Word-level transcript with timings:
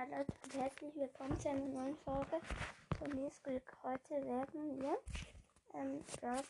Hallo 0.00 0.24
und 0.44 0.54
herzlich 0.54 0.94
willkommen 0.94 1.38
zu 1.38 1.50
einer 1.50 1.66
neuen 1.66 1.94
Folge 1.98 2.40
von 2.96 3.10
Newsglück. 3.10 3.62
Heute 3.82 4.24
werden 4.24 4.80
wir 4.80 4.98
ähm, 5.74 6.02
Stars 6.16 6.46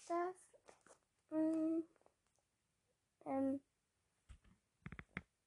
ähm, 1.33 1.83
ähm, 3.25 3.61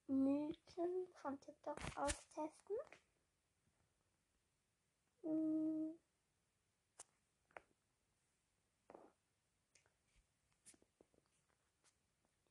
Mythen 0.06 1.08
von 1.22 1.40
TikTok 1.40 1.78
austesten. 1.96 2.76
Ähm, 5.22 5.98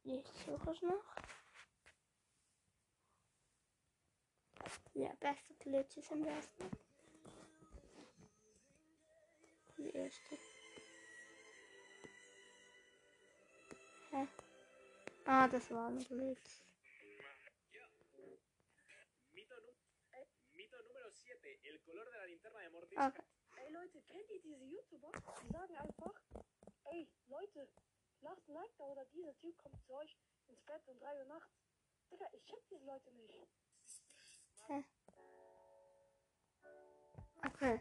ich 0.03 0.25
suche 0.47 0.71
es 0.71 0.81
noch. 0.81 1.32
Ja, 4.93 5.13
beste 5.19 5.53
Glitches 5.55 6.11
am 6.11 6.23
besten. 6.23 6.69
Die 9.77 9.89
erste. 9.91 10.37
Hä? 14.11 14.27
Ah, 15.25 15.47
das 15.47 15.71
war 15.71 15.87
ein 15.87 15.97
Glitch. 15.97 16.63
Mito, 19.31 19.55
nu 19.59 19.73
Mito 20.53 20.77
número 20.83 21.09
7. 21.11 21.59
El 21.63 21.81
color 21.81 22.05
de 22.05 22.17
la 22.17 22.25
linterna 22.25 22.59
de 22.59 22.69
Mortis. 22.69 22.97
Okay. 22.97 23.23
Ey 23.57 23.71
Leute, 23.71 24.01
kennt 24.03 24.29
ihr 24.29 24.41
diese 24.41 24.65
YouTuber? 24.65 25.11
Die 25.41 25.47
sagen 25.47 25.75
einfach, 25.77 26.21
ey 26.91 27.09
Leute, 27.27 27.67
lasst 28.21 28.47
ein 28.47 28.53
Like 28.53 28.77
da 28.77 28.85
oder 28.85 29.05
dieser 29.05 29.35
Typ 29.37 29.57
kommt 29.57 29.81
zu 29.83 29.93
euch 29.93 30.17
ins 30.47 30.61
Bett 30.63 30.87
um 30.87 30.99
3 30.99 31.19
Uhr 31.19 31.25
nachts. 31.25 31.57
Digga, 32.11 32.27
ich 32.31 32.45
check 32.45 32.67
diese 32.69 32.85
Leute 32.85 33.11
nicht. 33.13 33.62
Hä? 34.69 34.83
Okay. 37.47 37.79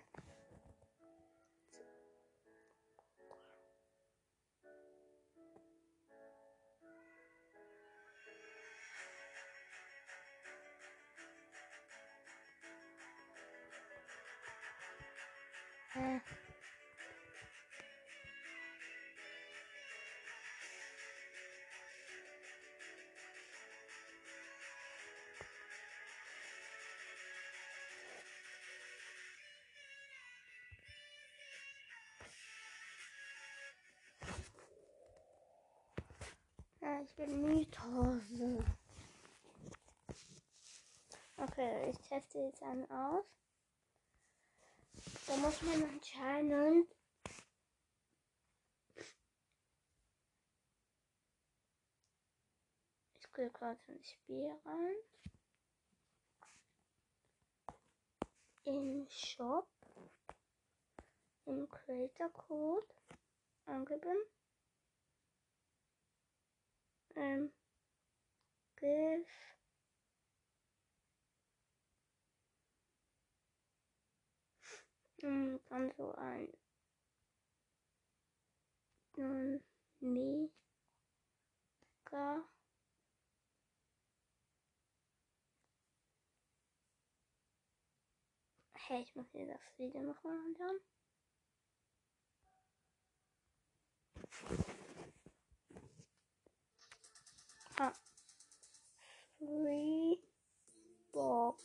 Ich 37.01 37.15
bin 37.15 37.43
Mythos. 37.43 38.23
Okay, 41.37 41.91
ich 41.91 41.99
teste 42.09 42.39
jetzt 42.39 42.62
einen 42.62 42.89
aus. 42.91 43.25
Da 45.27 45.37
muss 45.37 45.62
man 45.62 45.83
anscheinend 45.84 46.95
ich 53.15 53.33
gehe 53.33 53.51
gerade 53.51 53.81
ins 53.89 54.11
Spiel 54.11 54.55
rein. 54.65 54.97
Im 58.65 59.06
Shop. 59.09 59.69
Im 61.47 61.69
Creator 61.69 62.31
Code 62.33 62.87
angeben. 63.65 64.17
Ähm, 67.17 67.53
give 68.77 69.27
ähm, 75.22 75.61
dann 75.69 75.93
so 75.97 76.12
ein 76.12 76.49
ähm, 79.19 79.61
mega 80.01 80.53
Hey, 88.75 89.03
ich 89.03 89.15
muss 89.15 89.33
mir 89.33 89.47
das 89.47 89.78
Video 89.78 90.03
nochmal 90.03 90.37
anschauen. 90.39 90.81
Ah. 97.84 97.93
Free 99.38 100.16
box. 101.12 101.65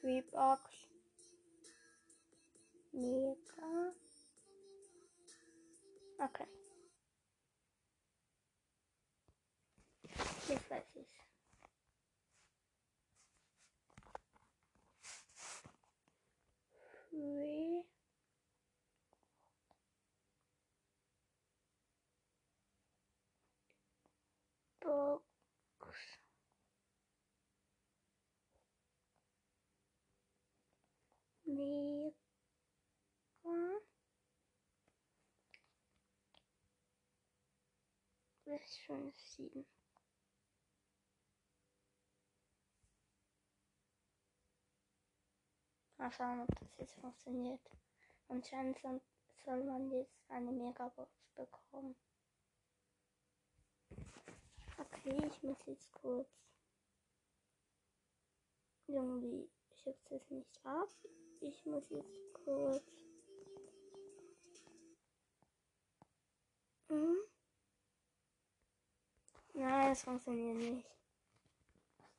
Free 0.00 0.22
box. 0.32 0.62
Mega. 2.94 3.92
Okay. 6.18 6.46
Jetzt 10.48 10.70
weiß 10.70 10.84
ich. 10.94 11.33
bis 38.58 38.76
5, 38.86 39.18
7. 39.18 39.66
Mal 45.98 46.12
schauen, 46.12 46.40
ob 46.40 46.60
das 46.60 46.76
jetzt 46.78 46.94
funktioniert. 46.94 47.60
Anscheinend 48.28 48.78
soll 49.44 49.64
man 49.64 49.90
jetzt 49.90 50.14
eine 50.28 50.52
Megabox 50.52 51.10
bekommen. 51.34 51.96
Okay, 54.78 55.26
ich 55.26 55.42
muss 55.42 55.58
jetzt 55.66 55.92
kurz. 55.92 56.28
Irgendwie 58.86 59.48
schickt 59.82 60.10
es 60.10 60.30
nicht 60.30 60.64
ab. 60.64 60.88
Ich 61.40 61.64
muss 61.66 61.88
jetzt 61.90 62.34
kurz. 62.44 62.84
Mhm. 66.88 67.33
Nein, 69.56 69.92
es 69.92 70.02
funktioniert 70.02 70.56
nicht. 70.56 70.86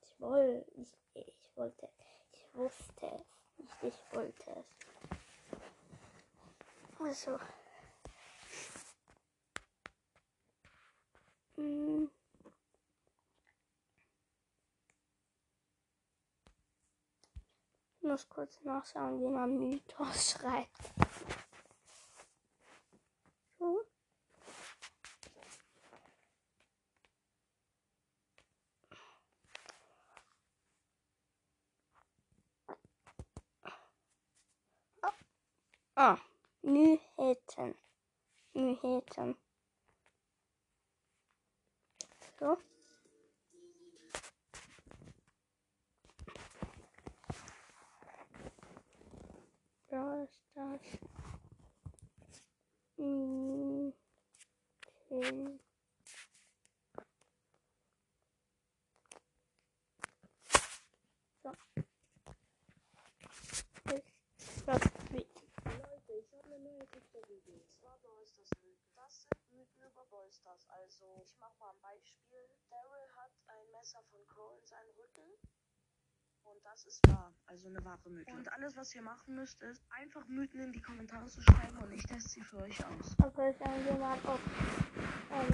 Ich 0.01 0.21
wollte, 0.21 0.65
ich, 0.77 0.87
ich 1.13 1.51
wollte, 1.55 1.89
ich 2.31 2.47
wusste 2.55 3.25
nicht, 3.57 3.83
ich 3.83 4.13
wollte 4.13 4.51
es. 4.51 4.65
Also. 6.97 7.37
Hm. 11.55 12.09
Ich 17.97 18.03
muss 18.03 18.29
kurz 18.29 18.61
nachschauen, 18.61 19.19
wie 19.19 19.27
man 19.27 19.57
Mythos 19.57 20.31
schreibt. 20.39 20.93
So. 23.59 23.85
Ah, 35.97 36.17
Myheten. 36.61 37.75
Myheten. 38.53 39.37
So. 42.39 42.57
Brawl 49.89 50.27
Stars. 50.27 50.81
Mythen. 52.97 53.93
So. 61.43 61.51
Ich 64.37 64.63
glaub, 64.65 64.81
wie- 65.11 65.25
Leute, 65.65 66.13
ich 66.19 66.31
habe 66.33 66.43
eine 66.45 66.59
neue 66.59 66.87
TikTok-Idee. 66.89 67.61
Und 67.61 67.71
zwar 67.79 67.97
Brawl 67.99 68.25
Stars 68.25 68.49
Mythen. 68.61 68.95
Das 68.95 69.21
sind 69.21 69.51
Mythen 69.51 69.83
über 69.91 70.05
Brawl 70.09 70.31
Stars. 70.31 70.65
Also, 71.05 71.21
ich 71.21 71.39
mache 71.39 71.53
mal 71.59 71.69
ein 71.69 71.81
Beispiel. 71.81 72.49
Daryl 72.69 73.15
hat 73.15 73.31
ein 73.47 73.71
Messer 73.71 74.01
von 74.09 74.25
Crow 74.27 74.57
in 74.59 74.65
seinem 74.65 74.89
Rücken. 74.97 75.37
Und 76.43 76.63
das 76.63 76.85
ist 76.85 77.07
wahr. 77.07 77.33
Also 77.45 77.67
eine 77.67 77.83
wahre 77.83 78.09
Mythe. 78.09 78.31
Und 78.33 78.51
alles, 78.51 78.75
was 78.75 78.93
ihr 78.95 79.01
machen 79.01 79.35
müsst, 79.35 79.61
ist 79.61 79.83
einfach 79.91 80.25
Mythen 80.27 80.61
in 80.61 80.71
die 80.71 80.81
Kommentare 80.81 81.27
zu 81.27 81.41
schreiben 81.41 81.77
und 81.77 81.91
ich 81.91 82.03
teste 82.03 82.29
sie 82.29 82.41
für 82.41 82.57
euch 82.57 82.85
aus. 82.85 83.15
Okay, 83.23 83.55
schauen 83.57 83.85
wir 83.85 83.93
mal, 83.93 84.17
ob 84.25 84.39
ähm, 85.31 85.51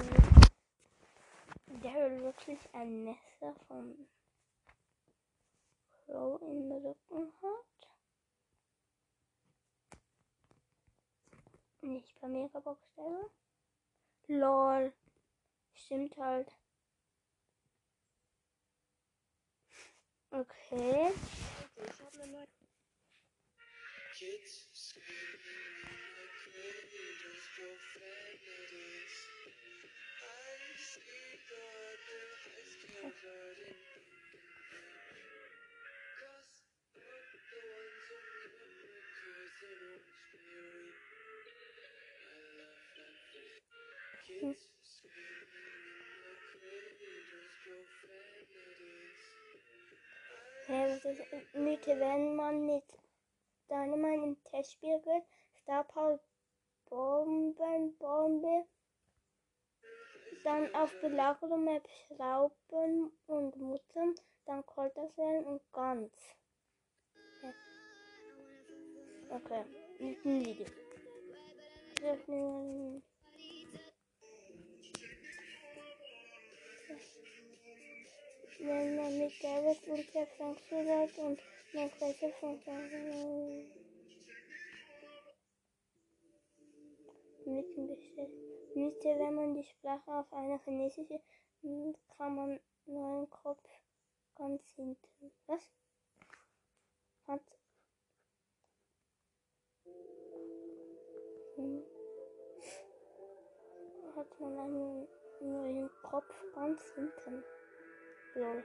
Daryl 1.82 2.22
wirklich 2.22 2.74
ein 2.74 3.04
Messer 3.04 3.54
von 3.68 4.08
Crow 6.06 6.40
im 6.42 6.72
Rücken 6.72 7.32
hat. 7.42 7.88
Nicht 11.82 12.20
bei 12.20 12.28
Megabox 12.28 12.80
Daryl. 12.96 13.30
LOL. 14.28 14.92
Stimmt 15.84 16.16
halt. 16.16 16.48
Okay. 20.30 21.12
Kids 24.16 24.94
Ja, 50.72 50.88
das 50.88 51.04
ist 51.04 51.54
Mythe, 51.54 52.00
wenn 52.00 52.34
man 52.34 52.64
mit 52.64 52.84
Dynamite 53.68 54.24
im 54.24 54.42
Testspiel 54.44 54.98
geht, 55.00 55.24
Star 55.60 55.84
Power 55.84 56.18
Bomben, 56.88 57.94
Bombe, 57.98 58.64
dann 60.44 60.74
auf 60.74 60.90
Belagerung 61.02 61.64
Map 61.64 61.86
Schrauben 62.06 63.12
und 63.26 63.54
Muttern, 63.56 64.14
dann 64.46 64.64
werden 64.64 65.44
und 65.44 65.60
ganz. 65.74 66.14
Okay, 69.28 69.64
mit 69.98 70.24
dem 70.24 70.40
Video. 70.40 70.66
Wenn 78.64 78.94
man 78.94 79.18
mit 79.18 79.32
David 79.42 79.88
und 79.88 80.14
der 80.14 80.24
Frankfurt 80.28 81.18
und 81.18 81.40
noch 81.72 82.00
welche 82.00 82.32
von 82.34 82.60
Mythen 87.44 87.88
bestellt. 87.88 88.30
Mythe, 88.76 89.18
wenn 89.18 89.34
man 89.34 89.54
die 89.54 89.64
Sprache 89.64 90.12
auf 90.12 90.32
eine 90.32 90.60
chinesische, 90.60 91.20
kann 92.16 92.36
man 92.36 92.60
neuen 92.86 93.28
Kopf 93.30 93.68
ganz 94.36 94.62
hinten. 94.76 95.32
Was? 95.48 95.68
Hat. 97.26 97.42
Hm. 101.56 101.82
Hat 104.14 104.40
man 104.40 104.56
einen 104.56 105.08
neuen 105.40 105.90
Kopf 106.04 106.32
ganz 106.54 106.80
hinten. 106.94 107.42
Lol. 108.34 108.64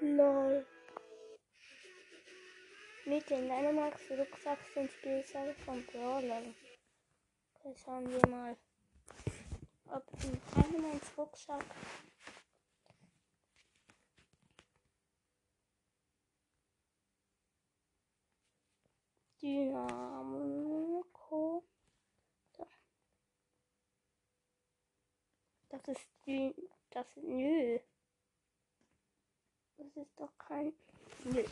Lol. 0.00 0.66
Mit 3.04 3.28
den 3.30 3.48
Dynamax 3.48 4.00
Rucksack 4.10 4.58
sind 4.74 4.90
Spielzeuge 4.92 5.54
von 5.64 5.84
Brawlern. 5.86 6.54
Okay, 7.54 7.74
schauen 7.84 8.08
wir 8.08 8.30
mal. 8.30 8.56
Ob 9.88 10.04
im 10.22 10.40
Dynamax 10.54 11.18
Rucksack 11.18 11.64
Dynamo. 19.42 21.04
So. 22.56 22.68
Das 25.68 25.88
ist 25.88 26.06
Dyn 26.24 26.54
das 26.90 27.06
nö. 27.16 27.80
Das 29.78 29.96
ist 29.96 30.20
doch 30.20 30.38
kein 30.38 30.72
nö. 31.24 31.44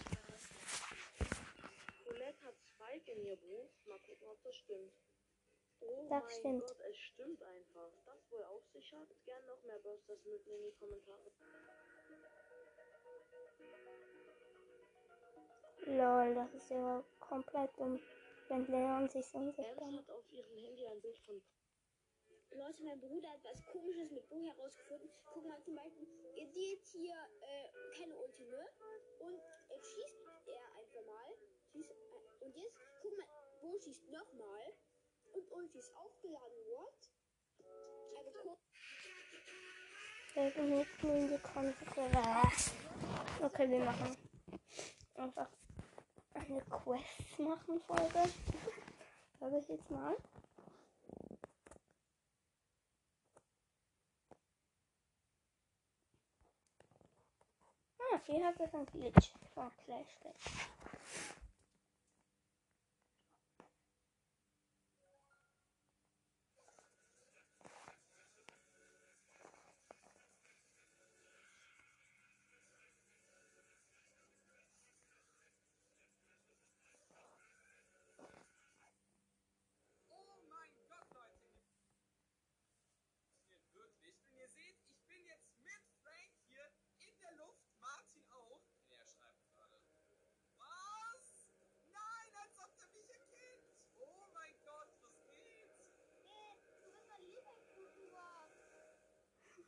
Colette 2.05 2.43
hat 2.45 2.55
Spike 2.63 3.11
in 3.11 3.27
ihr 3.27 3.37
Buch. 3.37 3.71
Mal 3.87 3.99
gucken, 3.99 4.29
ob 4.29 4.41
das 4.45 4.55
stimmt. 4.55 4.93
Oh 5.81 6.07
Das 6.09 6.23
mein 6.23 6.31
stimmt. 6.39 6.67
Gott, 6.69 6.81
es 6.91 6.97
stimmt 6.97 7.43
einfach. 7.43 7.91
Das 8.07 8.31
wohl 8.31 8.45
auf 8.45 8.63
sich 8.73 8.93
hat. 8.93 9.09
Gern 9.25 9.45
noch 9.47 9.63
mehr 9.65 9.79
Busters 9.81 10.25
mit 10.25 10.47
in 10.47 10.63
die 10.63 10.73
Kommentare. 10.79 11.33
Lol, 15.87 16.35
das 16.35 16.55
ist 16.55 16.71
ja 16.71 17.03
komplett 17.31 17.71
dumm. 17.79 18.01
Wenn 18.49 18.67
Leon 18.67 19.09
sich 19.09 19.25
so 19.27 19.39
macht. 19.39 19.59
hat 19.59 20.11
auf 20.11 20.33
ihrem 20.33 20.57
Handy 20.57 20.87
ein 20.87 21.01
Bild 21.01 21.19
von 21.21 21.41
Leute, 22.51 22.83
mein 22.83 23.01
Bruder 23.01 23.31
hat 23.31 23.45
was 23.45 23.65
komisches 23.67 24.11
mit 24.11 24.29
Bo 24.29 24.43
herausgefunden. 24.43 25.09
Guck 25.33 25.47
mal, 25.47 25.63
zum 25.63 25.77
Beispiel, 25.77 26.09
ihr 26.35 26.49
seht 26.49 26.85
hier 26.85 27.15
äh, 27.15 27.97
keine 27.97 28.17
Ulti, 28.17 28.43
ne? 28.43 28.69
Und 29.21 29.41
jetzt 29.71 29.87
schießt 29.95 30.19
er 30.47 30.65
einfach 30.77 31.07
mal. 31.07 31.31
Schießt, 31.71 31.91
äh, 31.91 32.45
und 32.45 32.57
jetzt, 32.57 32.77
guck 33.01 33.17
mal, 33.17 33.27
Bo 33.61 33.79
schießt 33.79 34.11
nochmal. 34.11 34.75
Und 35.33 35.53
Ulti 35.53 35.79
ist 35.79 35.95
aufgeladen. 35.95 36.59
What? 36.75 37.13
Also 38.19 38.31
guck. 38.43 38.59
Okay, 43.43 43.71
wir 43.71 43.79
machen 43.85 44.17
einfach 45.15 45.60
eine 46.51 46.63
Quest 46.63 47.39
machen 47.39 47.81
Folge. 47.87 48.29
Sag 49.41 49.53
ich 49.53 49.69
jetzt 49.69 49.91
mal. 49.91 50.17
Ah, 57.99 58.21
hier 58.27 58.45
hat 58.45 58.59
es 58.59 58.75
ein 58.75 58.87
Glitch 58.87 59.33
von 59.55 59.71
Clash 59.85 60.19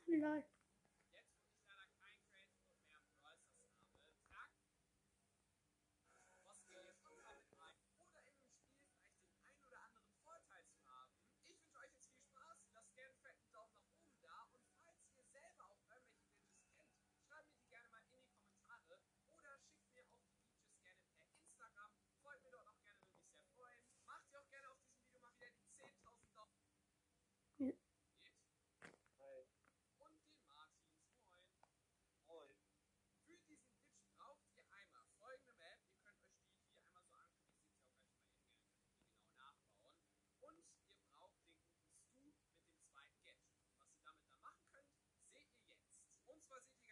Lol. 0.07 0.43
vamos 46.49 46.63
fazer 46.65 46.77
de 46.77 46.82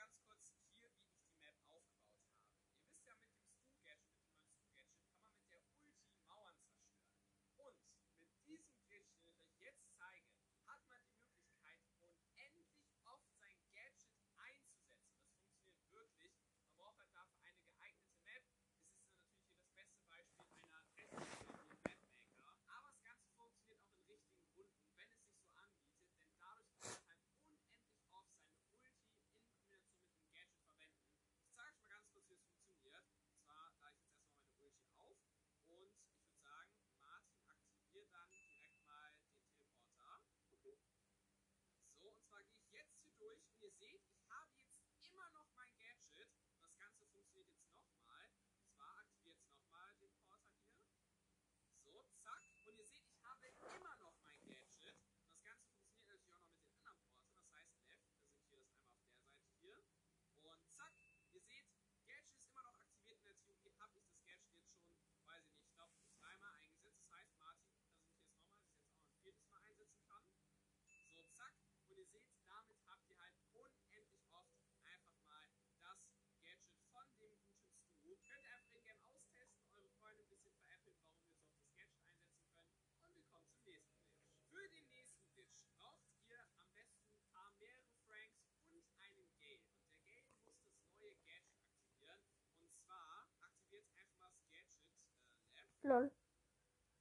Könnt 78.25 78.43
ihr 78.43 78.51
einfach 78.51 78.71
in-game 78.73 79.01
austesten, 79.05 79.67
eure 79.75 79.89
Freunde 79.99 80.23
ein 80.23 80.29
bisschen 80.29 80.53
veräppeln, 80.55 80.97
warum 81.01 81.19
ihr 81.21 81.33
so 81.33 81.41
oft 81.41 81.57
das 81.59 81.73
Gadget 81.75 82.05
einsetzen 82.07 82.49
könnt. 82.55 82.75
Und 83.07 83.15
wir 83.15 83.25
kommen 83.25 83.47
zum 83.49 83.63
nächsten 83.63 83.97
Glitch. 83.99 84.25
Für 84.49 84.67
den 84.69 84.89
nächsten 84.89 85.25
Glitch 85.33 85.63
braucht 85.77 86.07
ihr 86.27 86.39
am 86.57 86.71
besten 86.73 87.07
ein 87.09 87.23
paar 87.31 87.51
mehrere 87.59 87.93
Franks 88.05 88.41
und 88.69 88.85
einen 88.99 89.27
Gale. 89.35 89.61
Und 89.81 89.89
der 89.91 90.01
Gale 90.05 90.27
muss 90.43 90.55
das 90.61 90.75
neue 90.93 91.15
Gadget 91.23 91.59
aktivieren. 91.65 92.21
Und 92.59 92.71
zwar 92.83 93.27
aktiviert 93.41 93.87
einfach 93.97 94.17
mal 94.19 94.29
das 94.31 94.47
Gadget 94.49 94.81
äh, 94.83 95.55
Left. 95.55 95.73
Lol. 95.83 96.11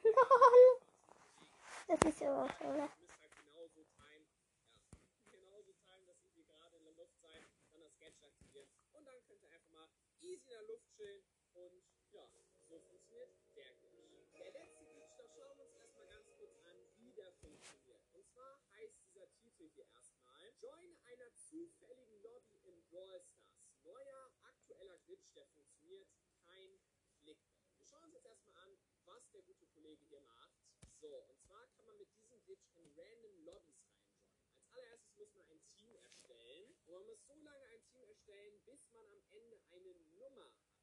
und 8.93 9.05
dann 9.05 9.23
könnt 9.27 9.41
ihr 9.41 9.51
einfach 9.51 9.69
mal 9.71 9.89
easy 10.21 10.45
in 10.45 10.53
der 10.53 10.63
Luft 10.63 10.89
chillen 10.95 11.23
und 11.53 11.83
ja, 12.11 12.25
so 12.69 12.79
funktioniert 12.79 13.35
der 13.55 13.73
Glitch. 13.75 14.31
Der 14.37 14.51
letzte 14.51 14.85
Glitch, 14.85 15.15
da 15.17 15.27
schauen 15.27 15.57
wir 15.57 15.65
uns 15.65 15.75
erstmal 15.75 16.07
ganz 16.07 16.31
kurz 16.37 16.55
an, 16.63 16.77
wie 16.97 17.11
der 17.13 17.31
funktioniert. 17.33 18.01
Und 18.13 18.25
zwar 18.29 18.61
heißt 18.71 18.95
dieser 19.03 19.29
Titel 19.35 19.69
hier 19.69 19.87
erstmal, 19.89 20.53
Join 20.61 20.97
einer 21.03 21.35
zufälligen 21.35 22.21
Lobby 22.21 22.55
in 22.63 22.83
Brawl 22.89 23.21
Stars. 23.21 23.59
Neuer, 23.83 24.31
aktueller 24.43 24.97
Glitch, 24.99 25.33
der 25.33 25.45
funktioniert, 25.47 26.07
kein 26.45 26.79
Clickbait. 27.19 27.77
Wir 27.77 27.85
schauen 27.85 28.03
uns 28.05 28.13
jetzt 28.13 28.25
erstmal 28.25 28.55
an, 28.63 28.77
was 29.05 29.29
der 29.31 29.41
gute 29.41 29.65
Kollege 29.67 30.05
hier 30.05 30.21
macht. 30.21 30.55
So, 31.03 31.19
und 31.19 31.37
zwar 31.41 31.67
kann 31.75 31.85
man 31.85 31.97
mit 31.97 32.07
diesem 32.15 32.41
Glitch 32.45 32.71
in 32.75 32.87
random 32.95 33.37
Lobbys 33.43 33.83
reinjoinen. 33.91 34.39
Als 34.55 34.63
allererstes 34.71 35.17
muss 35.17 35.33
man 35.35 35.45
ein 35.49 35.61
Team 35.75 35.95
erstellen. 35.97 36.75
Und 36.85 36.93
man 36.93 37.05
muss 37.05 37.25
so 37.27 37.35
lange 37.35 37.65
ein 37.65 37.83
Team 37.91 38.07
erstellen, 38.07 38.61
bis 38.63 38.89
man 38.93 39.05
am 39.09 39.21
Ende 39.31 39.59
eine 39.67 39.93
Nummer 40.15 40.47
hat. 40.63 40.79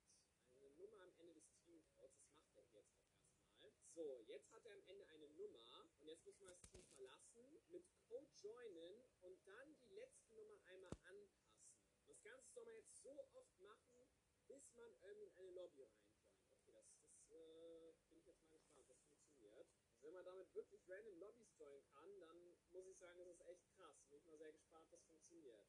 Eine 0.52 0.68
Nummer 0.72 1.00
am 1.00 1.12
Ende 1.20 1.32
des 1.32 1.56
Teamcodes. 1.64 2.20
Das 2.20 2.52
macht 2.54 2.74
er 2.74 2.80
jetzt 2.82 2.92
auch 2.92 3.08
erstmal. 3.08 3.48
So, 3.94 4.20
jetzt 4.26 4.52
hat 4.52 4.66
er 4.66 4.74
am 4.74 4.82
Ende 4.88 5.06
eine 5.06 5.28
Nummer. 5.30 5.90
Und 5.98 6.06
jetzt 6.06 6.26
muss 6.26 6.38
man 6.38 6.50
das 6.50 6.66
Team 6.68 6.84
verlassen, 6.84 7.62
mit 7.70 7.84
Code 8.06 8.30
joinen 8.42 9.08
und 9.22 9.40
dann 9.46 9.74
die 9.78 9.88
letzte 9.88 10.34
Nummer 10.34 10.62
einmal 10.66 10.92
anpassen. 11.04 11.64
Das 12.06 12.20
Ganze 12.22 12.52
soll 12.52 12.66
man 12.66 12.74
jetzt 12.74 13.00
so 13.00 13.26
oft 13.32 13.58
machen, 13.60 14.06
bis 14.48 14.70
man 14.74 14.94
irgendwie 15.00 15.28
in 15.28 15.46
eine 15.46 15.50
Lobby 15.52 15.82
reinjoint. 15.82 16.44
Okay, 16.60 16.72
das, 16.72 16.84
das 17.00 17.30
äh, 17.30 17.94
bin 18.10 18.18
ich 18.18 18.26
jetzt 18.26 18.44
mal 18.50 18.58
gespannt, 18.58 18.90
ob 18.90 18.98
das 18.98 19.00
funktioniert. 19.14 19.54
Also 19.54 19.70
wenn 20.02 20.14
man 20.14 20.24
damit 20.24 20.39
wirklich 20.54 20.88
random 20.88 21.18
Lobbys 21.18 21.52
joinen 21.58 21.84
kann, 21.92 22.20
dann 22.20 22.56
muss 22.72 22.86
ich 22.86 22.98
sagen, 22.98 23.18
das 23.18 23.28
ist 23.28 23.46
echt 23.46 23.66
krass. 23.76 23.96
Bin 24.08 24.18
ich 24.18 24.26
mal 24.26 24.38
sehr 24.38 24.52
gespannt, 24.52 24.92
das 24.92 25.02
funktioniert. 25.02 25.66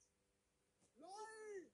LOL! 0.98 1.72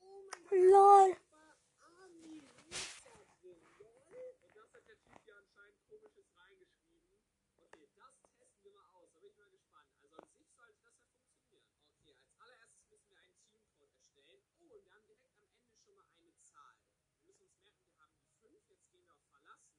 Oh 0.00 0.22
mein 0.30 0.42
Gott! 0.44 0.58
Lol. 0.58 1.14
da 1.14 1.30
war 1.30 1.56
Ami 2.04 2.40
Rosa 2.40 3.24
drin, 3.40 3.62
lol. 3.78 4.36
Und 4.42 4.56
das 4.56 4.72
hat 4.72 4.86
der 4.88 4.98
Typ 5.00 5.18
hier 5.24 5.36
anscheinend 5.36 5.76
komisches 5.88 6.26
reingeschrieben. 6.36 7.18
Okay, 7.60 7.88
das 7.96 8.14
testen 8.38 8.64
wir 8.64 8.72
mal 8.72 8.90
aus. 8.94 9.12
Da 9.12 9.18
bin 9.20 9.30
ich 9.30 9.36
mal 9.36 9.50
gespannt. 9.50 9.88
Also 10.02 10.16
an 10.16 10.28
sich 10.36 10.48
sollte 10.52 10.72
das 10.72 10.82
ja 10.84 11.06
funktionieren. 11.12 11.66
Okay, 11.92 12.16
als 12.16 12.34
allererstes 12.38 12.88
müssen 12.88 13.10
wir 13.10 13.18
einen 13.20 13.36
Teamcode 13.44 13.94
erstellen. 13.94 14.42
Oh, 14.60 14.74
und 14.74 14.84
wir 14.84 14.94
haben 14.94 15.06
direkt 15.06 15.26
am 15.36 15.44
Ende 15.44 15.76
schon 15.84 15.94
mal 15.94 16.06
eine 16.18 16.34
Zahl. 16.44 16.76
Wir 17.24 17.34
müssen 17.34 17.52
uns 17.52 17.60
merken, 17.62 17.86
wir 17.92 18.00
haben 18.00 18.14
die 18.16 18.28
5. 18.40 18.70
Jetzt 18.70 18.90
gehen 18.90 19.04
wir 19.04 19.14
auf 19.14 19.28
Verlassen, 19.30 19.76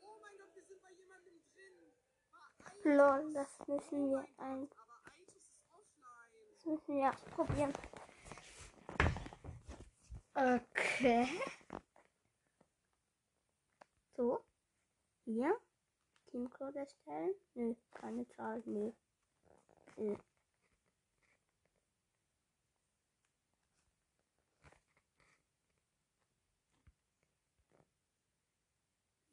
Oh 0.00 0.18
mein 0.22 0.36
Gott, 0.38 0.54
wir 0.54 0.62
sind 0.62 0.80
bei 0.82 0.92
jemandem 0.92 1.42
drin. 1.52 2.96
Lol, 2.96 3.32
das 3.32 3.66
müssen 3.66 4.10
wir 4.10 4.24
ein. 4.36 4.70
Das 6.54 6.64
müssen 6.64 6.96
wir 6.96 7.10
ausprobieren. 7.10 7.72
Okay. 10.34 11.28
So. 14.16 14.44
Hier. 15.24 15.58
Teamcode 16.26 16.76
erstellen. 16.76 17.34
Nö, 17.54 17.74
keine 17.94 18.28
Zahl. 18.28 18.62
Nö. 18.64 18.92
Nö. 19.96 20.16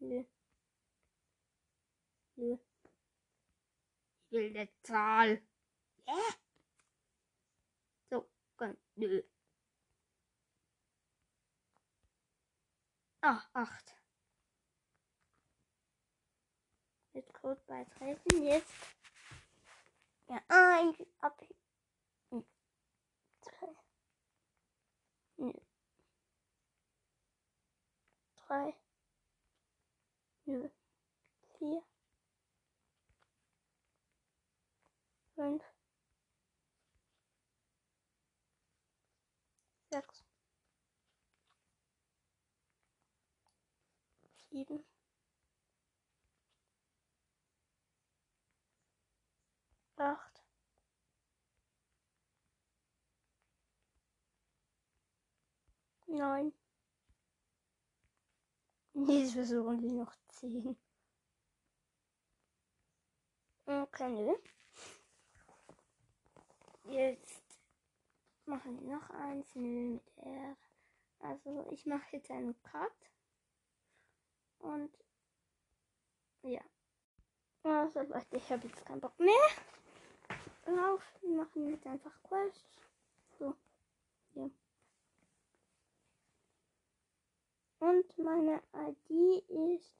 Nö. 0.05 0.23
Nö. 2.35 2.57
Ich 4.25 4.31
will 4.31 4.55
eine 4.55 4.69
Zahl. 4.83 5.41
Hä? 6.05 6.21
So, 8.09 8.29
komm, 8.57 8.77
nö. 8.95 9.23
Ah, 13.21 13.41
acht. 13.53 13.95
Mit 17.13 17.33
Code 17.33 17.61
beitreten 17.65 18.43
jetzt. 18.43 18.73
Ja, 20.27 20.39
ein, 20.49 20.95
ab. 21.19 21.41
Hm. 22.29 22.45
Zwei. 23.41 23.75
Nö. 25.37 25.53
Drei. 28.35 28.84
4, 30.47 30.69
5, 35.37 35.59
6, 39.91 40.23
7, 44.51 44.83
8, 49.97 50.17
9, 56.07 56.51
Jetzt 58.97 59.33
versuchen 59.33 59.81
sie 59.81 59.91
noch 59.91 60.15
zehn. 60.29 60.77
Okay, 63.65 64.09
nö. 64.09 64.35
Jetzt 66.87 67.43
machen 68.45 68.79
wir 68.81 68.95
noch 68.95 69.09
eins. 69.09 69.53
Nö, 69.53 69.95
mit 69.95 70.17
R. 70.17 70.55
Also 71.19 71.67
ich 71.71 71.85
mache 71.85 72.15
jetzt 72.15 72.31
einen 72.31 72.55
Cut. 72.63 72.93
Und 74.59 74.97
ja. 76.43 76.61
Also 77.63 77.99
Leute, 78.01 78.37
ich 78.37 78.49
habe 78.49 78.65
jetzt 78.65 78.85
keinen 78.85 79.01
Bock 79.01 79.19
mehr. 79.19 79.33
Auf, 80.67 81.03
wir 81.21 81.35
machen 81.35 81.69
jetzt 81.69 81.85
einfach 81.85 82.23
Quests. 82.23 82.79
So. 83.39 83.55
Ja. 84.35 84.49
Und 87.85 88.17
meine 88.17 88.63
ID 88.73 89.45
ist 89.47 89.93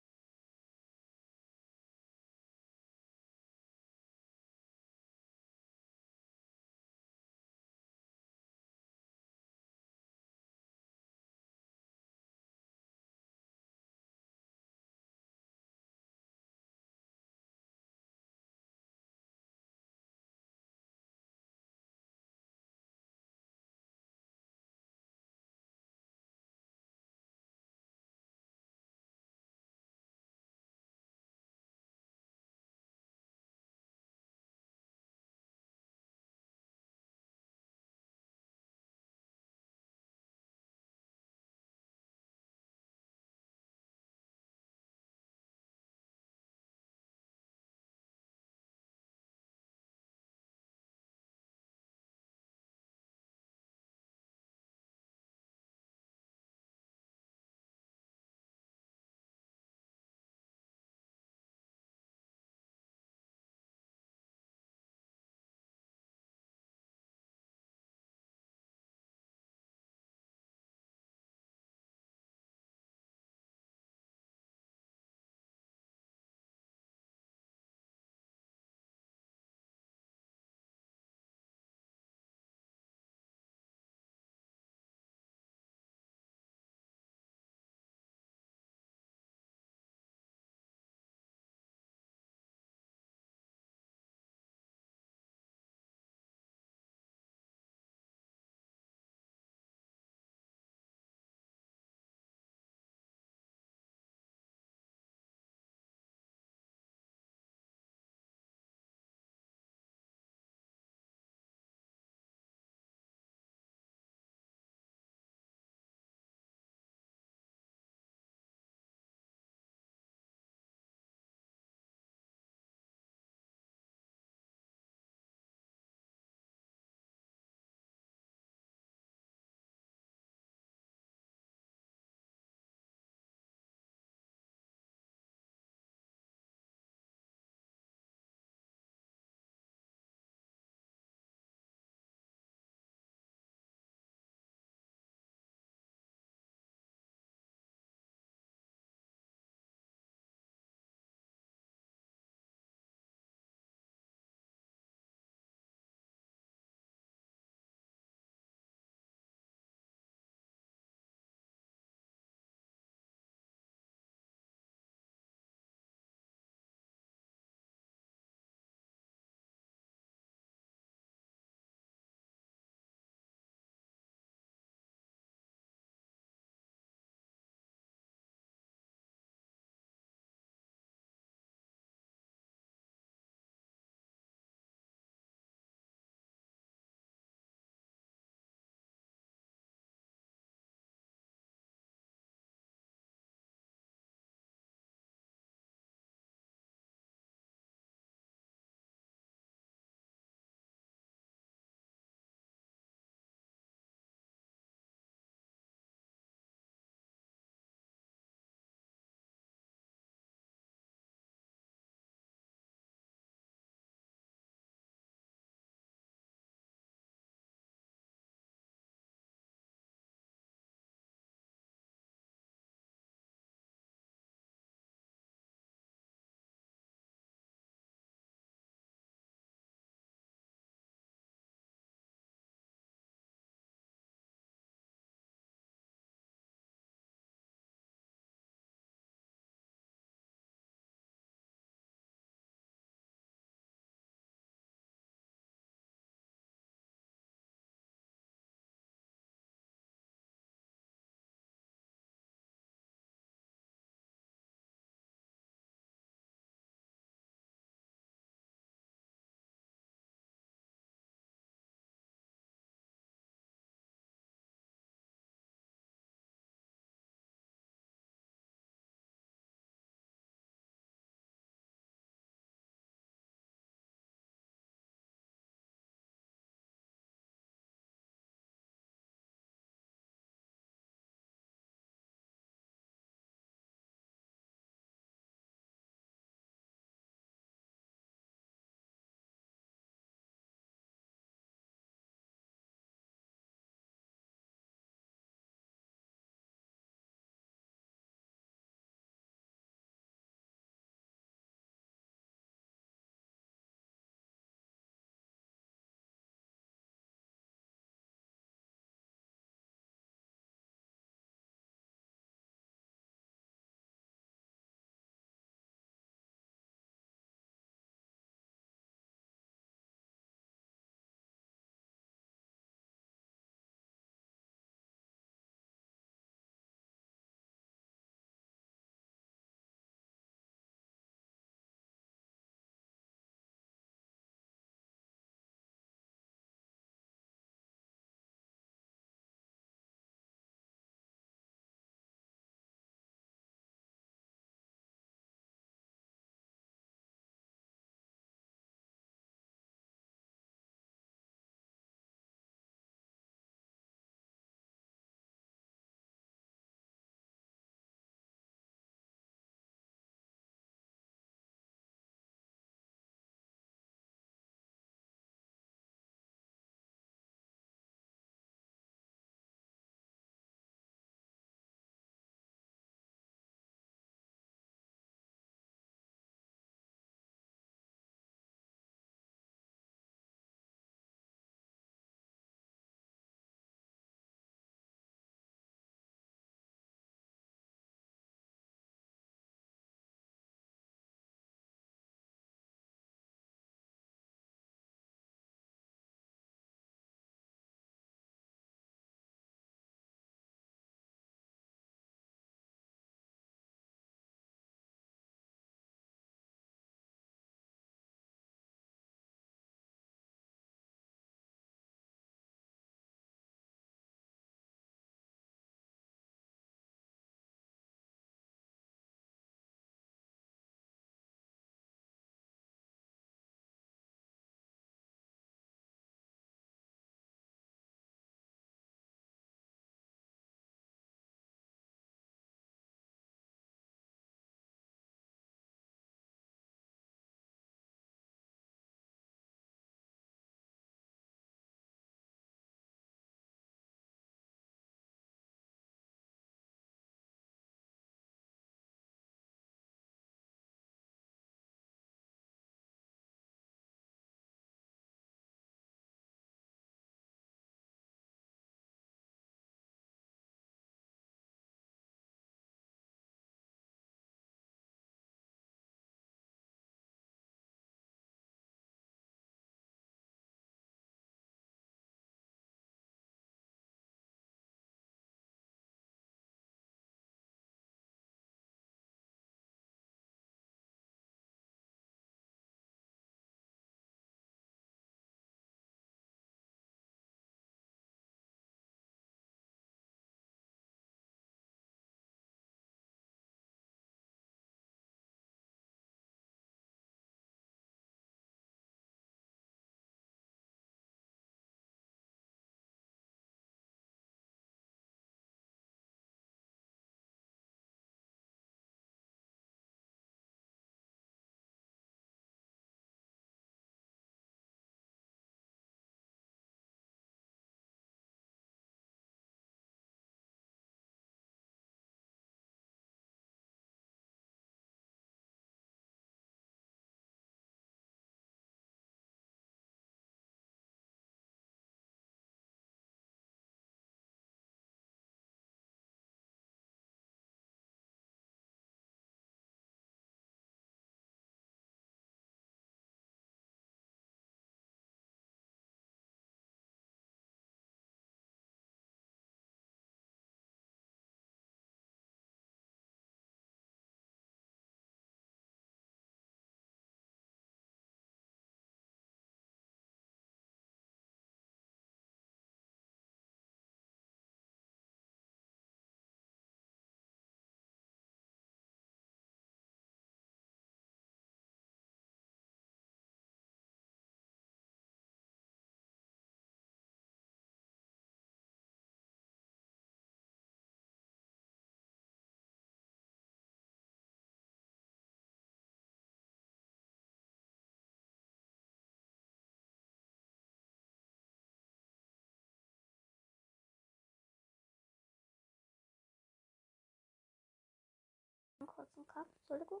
Einen 598.80 599.26
Cut. 599.28 599.46
Entschuldigung. 599.60 600.00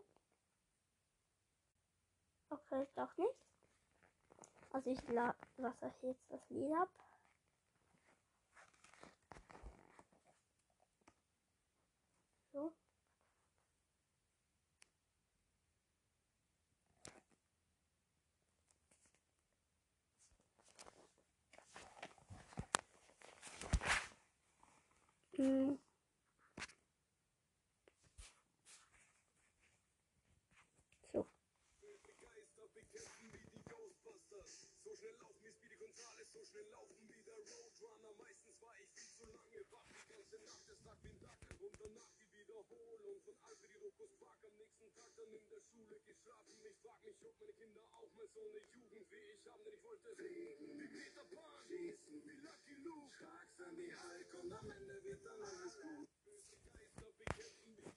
Okay, 2.50 2.86
doch 2.96 3.16
nicht. 3.16 3.46
Also 4.72 4.90
ich 4.90 5.08
la 5.08 5.34
lasse 5.56 5.86
euch 5.86 6.02
jetzt 6.02 6.30
das 6.30 6.40
Lied 6.50 6.72
ab. 6.72 6.88
So. 12.52 12.72
Hm. 25.36 25.78
So. 31.12 31.26
Geister 32.20 32.68
bekämpfen 32.74 33.32
wie 33.32 33.38
die 33.38 33.62
Ghostbusters. 33.64 34.68
So 34.84 34.94
schnell 34.94 35.16
laufen 35.18 35.42
wie 35.42 35.52
Speedy 35.52 35.76
Gonzales, 35.76 36.32
so 36.32 36.39
schnell 36.50 36.66
laufen 36.70 37.08
wie 37.08 37.22
der 37.22 37.38
Roadrunner. 37.38 38.12
Meistens 38.18 38.60
war 38.60 38.74
ich 38.82 38.90
viel 38.90 39.10
zu 39.14 39.24
lange 39.30 39.62
wach, 39.70 39.86
die 39.94 40.08
ganze 40.10 40.38
Nacht, 40.42 40.68
es 40.68 40.82
lag 40.82 40.98
wie 41.02 41.08
ein 41.10 41.20
Dackel. 41.20 41.56
Und 41.62 41.80
danach 41.80 42.10
die 42.18 42.26
Wiederholung 42.34 43.20
von 43.22 43.36
Alfred 43.46 43.82
Rokus 43.82 44.10
Quark 44.18 44.44
am 44.44 44.56
nächsten 44.58 44.90
Tag 44.94 45.10
dann 45.14 45.30
in 45.30 45.48
der 45.48 45.60
Schule 45.60 46.00
geschlafen. 46.00 46.58
Ich 46.66 46.76
frag 46.82 47.02
mich, 47.04 47.22
ob 47.22 47.38
meine 47.38 47.52
Kinder 47.54 47.82
auch 47.94 48.10
mal 48.14 48.28
so 48.34 48.40
eine 48.50 48.60
Jugend 48.74 49.06
wie 49.10 49.24
ich 49.30 49.46
haben, 49.46 49.64
denn 49.64 49.74
ich 49.74 49.84
wollte 49.84 50.16
fliegen 50.16 50.78
wie 50.80 50.88
Peter 50.88 51.24
Pan, 51.30 51.64
schießen 51.68 52.24
wie 52.26 52.36
Lucky 52.42 52.74
Luke, 52.82 53.14
stark 53.14 53.48
sein 53.54 53.76
wie 53.78 53.94
Hulk 53.94 54.34
und 54.34 54.52
am 54.52 54.70
Ende 54.70 55.04
wird 55.04 55.24
dann 55.24 55.42
alles 55.42 55.78
gut. 55.78 56.08
Böse 56.24 56.56
Geister 56.74 57.12
bekämpfen 57.14 57.76
wie 57.76 57.94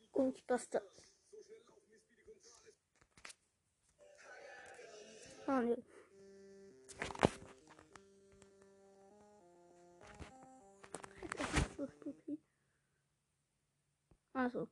Stupid. 11.88 12.40
Also. 14.34 14.70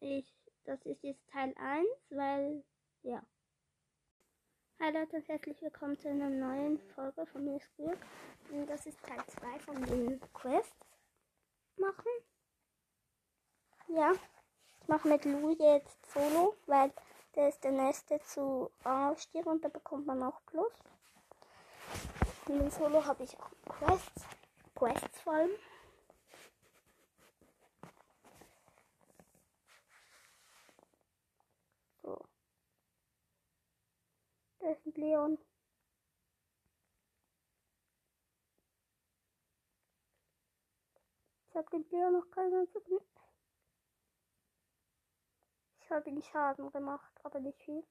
Ich, 0.00 0.32
das 0.64 0.84
ist 0.84 1.02
jetzt 1.02 1.26
Teil 1.30 1.54
1, 1.56 1.86
weil, 2.10 2.64
ja. 3.02 3.22
Hi 4.80 4.92
Leute 4.92 5.16
und 5.16 5.28
herzlich 5.28 5.60
willkommen 5.62 5.98
zu 5.98 6.08
einer 6.08 6.28
neuen 6.28 6.78
Folge 6.94 7.26
von 7.26 7.44
mir 7.44 7.56
ist 7.56 7.74
Glück. 7.76 7.98
Und 8.50 8.66
das 8.66 8.86
ist 8.86 9.02
Teil 9.02 9.24
2 9.26 9.58
von 9.60 9.82
den 9.86 10.20
Quests 10.34 10.86
machen. 11.76 12.12
Ja. 13.88 14.12
Ich 14.82 14.88
mache 14.88 15.08
mit 15.08 15.24
Lou 15.24 15.50
jetzt 15.58 16.12
Solo, 16.12 16.54
weil 16.66 16.92
der 17.34 17.48
ist 17.48 17.64
der 17.64 17.72
nächste 17.72 18.20
zu 18.20 18.70
Aufstieg 18.84 19.46
und 19.46 19.64
da 19.64 19.68
bekommt 19.68 20.06
man 20.06 20.22
auch 20.22 20.40
Plus. 20.46 20.72
Im 22.48 22.70
Solo 22.70 23.04
habe 23.04 23.24
ich 23.24 23.38
auch 23.38 23.50
Quests. 23.66 24.26
Quests 24.74 25.20
vor 25.20 25.34
allem. 25.34 25.50
So. 32.02 32.24
Da 34.60 34.70
ist 34.70 34.86
ein 34.86 34.92
Leon. 34.94 35.38
Ich 41.50 41.56
habe 41.56 41.68
den 41.70 41.88
Leon 41.90 42.12
noch 42.14 42.30
keinen 42.30 42.54
einzigen 42.54 42.98
ich 45.88 45.92
habe 45.92 46.10
ihm 46.10 46.20
Schaden 46.20 46.70
gemacht, 46.70 47.12
aber 47.22 47.40
nicht 47.40 47.62
viel. 47.62 47.82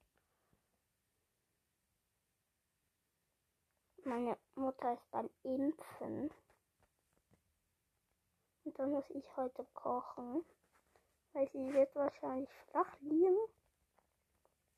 Meine 4.07 4.37
Mutter 4.55 4.93
ist 4.93 5.11
beim 5.11 5.29
Impfen. 5.43 6.31
Und 8.63 8.79
dann 8.79 8.91
muss 8.91 9.03
ich 9.09 9.25
heute 9.35 9.65
kochen. 9.73 10.45
Weil 11.33 11.49
sie 11.49 11.73
wird 11.73 11.93
wahrscheinlich 11.93 12.49
flach 12.71 12.95
liegen. 13.01 13.35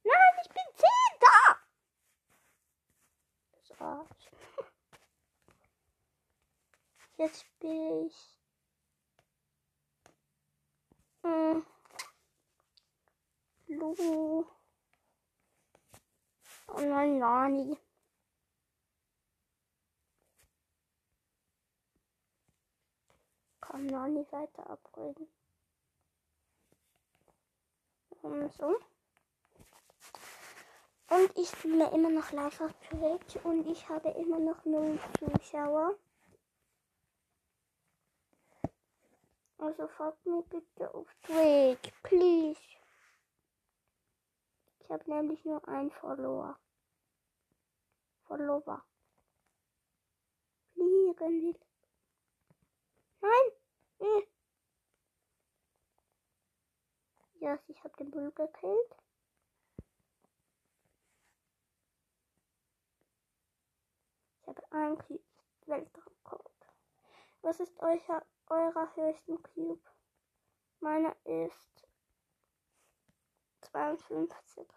Nein, 0.04 0.34
ich 0.42 0.50
bin 0.50 0.64
Zehnter! 0.74 1.60
Das 3.52 3.80
Arsch. 3.80 4.32
Jetzt 7.18 7.42
spiele 7.42 8.08
ich. 8.08 8.40
Hm. 11.22 11.64
Lu. 13.68 14.48
Und 16.66 16.90
mein 16.90 17.20
Nani. 17.20 17.78
Kann 23.70 23.86
Nani 23.86 24.26
weiter 24.32 24.68
abreden. 24.68 25.28
Und 28.24 28.52
so. 28.52 28.80
Und 31.10 31.38
ich 31.38 31.50
spiele 31.50 31.92
immer 31.92 32.10
noch 32.10 32.32
live 32.32 32.62
auf 32.62 32.74
Twitch 32.80 33.36
und 33.46 33.68
ich 33.68 33.88
habe 33.88 34.10
immer 34.10 34.40
noch 34.40 34.66
null 34.66 35.00
Zuschauer. 35.20 35.96
Also 39.60 39.88
folgt 39.88 40.26
mir 40.26 40.42
bitte 40.42 40.92
auf 40.92 41.08
Twitch, 41.22 41.94
please. 42.02 42.60
Ich 44.80 44.90
habe 44.90 45.08
nämlich 45.12 45.46
nur 45.46 45.68
einen 45.68 45.92
Follower. 45.92 46.58
Follower. 48.24 48.84
Fliegen 50.74 51.20
will. 51.20 51.60
Nein! 53.22 53.59
Nee. 54.00 54.28
Ja, 57.40 57.58
ich 57.68 57.84
habe 57.84 57.96
den 57.98 58.12
Bull 58.12 58.32
gekillt. 58.32 58.96
Ich 64.42 64.48
habe 64.48 64.72
einen 64.72 64.98
Cube. 64.98 65.24
Weltraumcode. 65.70 66.52
Was 67.42 67.60
ist 67.60 67.80
euer, 67.80 68.26
eurer 68.48 68.96
höchsten 68.96 69.42
Cube? 69.44 69.82
Meiner 70.80 71.16
ist 71.26 71.86
52. 73.62 74.68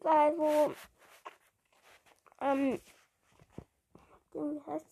Weil 0.00 0.38
wo 0.38 0.74
ähm 2.40 2.80
wie 4.32 4.60
heißt 4.66 4.86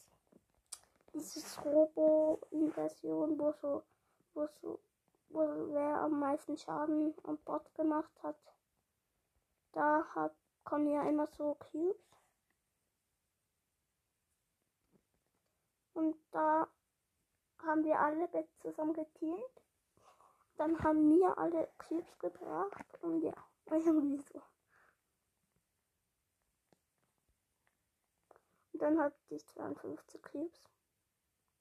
dieses 1.14 1.64
Robo-Inversion, 1.64 3.38
wo 3.38 3.52
so 3.52 3.82
wo 4.34 4.46
so 4.60 4.80
wo 5.30 5.40
wer 5.72 6.00
am 6.00 6.20
meisten 6.20 6.56
Schaden 6.56 7.14
am 7.24 7.38
Bot 7.38 7.74
gemacht 7.74 8.12
hat. 8.22 8.36
Da 9.72 10.04
hat 10.14 10.34
kommen 10.68 10.88
ja 10.88 11.02
immer 11.08 11.26
so 11.26 11.54
Cubes. 11.54 11.96
Und 15.94 16.16
da 16.30 16.68
haben 17.62 17.84
wir 17.84 17.98
alle 17.98 18.28
zusammen 18.60 18.92
geteamt. 18.92 19.62
Dann 20.56 20.78
haben 20.82 21.08
mir 21.08 21.38
alle 21.38 21.68
Cubes 21.78 22.18
gebracht 22.18 22.98
und 23.02 23.22
ja, 23.22 23.32
irgendwie 23.70 24.22
so. 24.30 24.42
Dann 28.78 28.98
hatte 28.98 29.16
ich 29.28 29.46
52 29.46 30.22
Cubes 30.22 30.62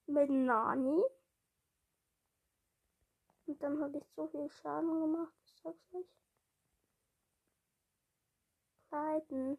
mit 0.08 0.30
Nani. 0.30 1.04
Und 3.46 3.64
dann 3.64 3.82
habe 3.82 3.98
ich 3.98 4.06
so 4.16 4.28
viel 4.28 4.50
Schaden 4.50 5.00
gemacht, 5.02 5.34
ich 5.46 5.56
sag's 5.62 5.94
euch. 5.94 6.06
Leiden. 8.92 9.58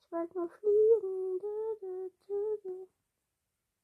Ich 0.00 0.12
wollte 0.12 0.36
nur 0.38 0.48
fliegen. 0.48 1.38
Du, 1.40 2.12
du, 2.26 2.58
du. 2.62 2.88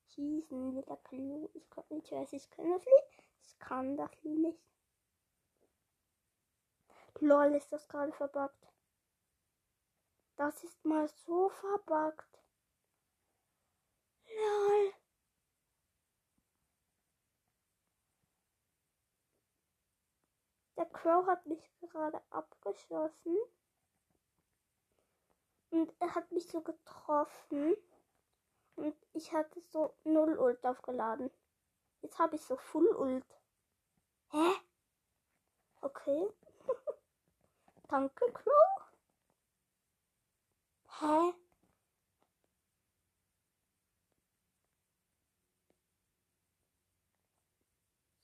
Schießen 0.09 0.75
mit 0.75 0.89
der 0.89 0.97
Klo. 0.97 1.51
Ich 1.55 1.69
kann 1.71 1.85
nicht, 1.91 2.13
weiß, 2.13 2.33
ich 2.33 2.51
kann 2.51 2.71
das 2.71 2.85
Lied. 2.85 3.25
Ich 3.43 3.59
kann 3.59 3.97
das 3.97 4.11
nicht. 4.23 4.59
Lol, 7.21 7.55
ist 7.55 7.73
das 7.73 7.89
gerade 7.89 8.13
verbuggt. 8.13 8.68
Das 10.39 10.63
ist 10.63 10.85
mal 10.85 11.09
so 11.09 11.49
verbuggt. 11.49 12.39
Lol. 14.29 14.93
Der 20.77 20.87
Crow 20.87 21.27
hat 21.27 21.45
mich 21.47 21.69
gerade 21.81 22.23
abgeschossen. 22.31 23.37
Und 25.71 25.93
er 25.99 26.15
hat 26.15 26.31
mich 26.31 26.47
so 26.47 26.61
getroffen. 26.61 27.77
Und 28.77 28.95
ich 29.15 29.33
hatte 29.33 29.61
so 29.73 29.93
null 30.05 30.39
Ult 30.39 30.65
aufgeladen. 30.65 31.33
Jetzt 32.01 32.21
habe 32.21 32.37
ich 32.37 32.45
so 32.45 32.57
Full 32.57 32.95
Ult. 32.95 33.27
Hä? 34.31 34.53
Okay. 35.81 36.29
Danke, 37.89 38.31
Crow. 38.31 38.88
Hä? 41.01 41.33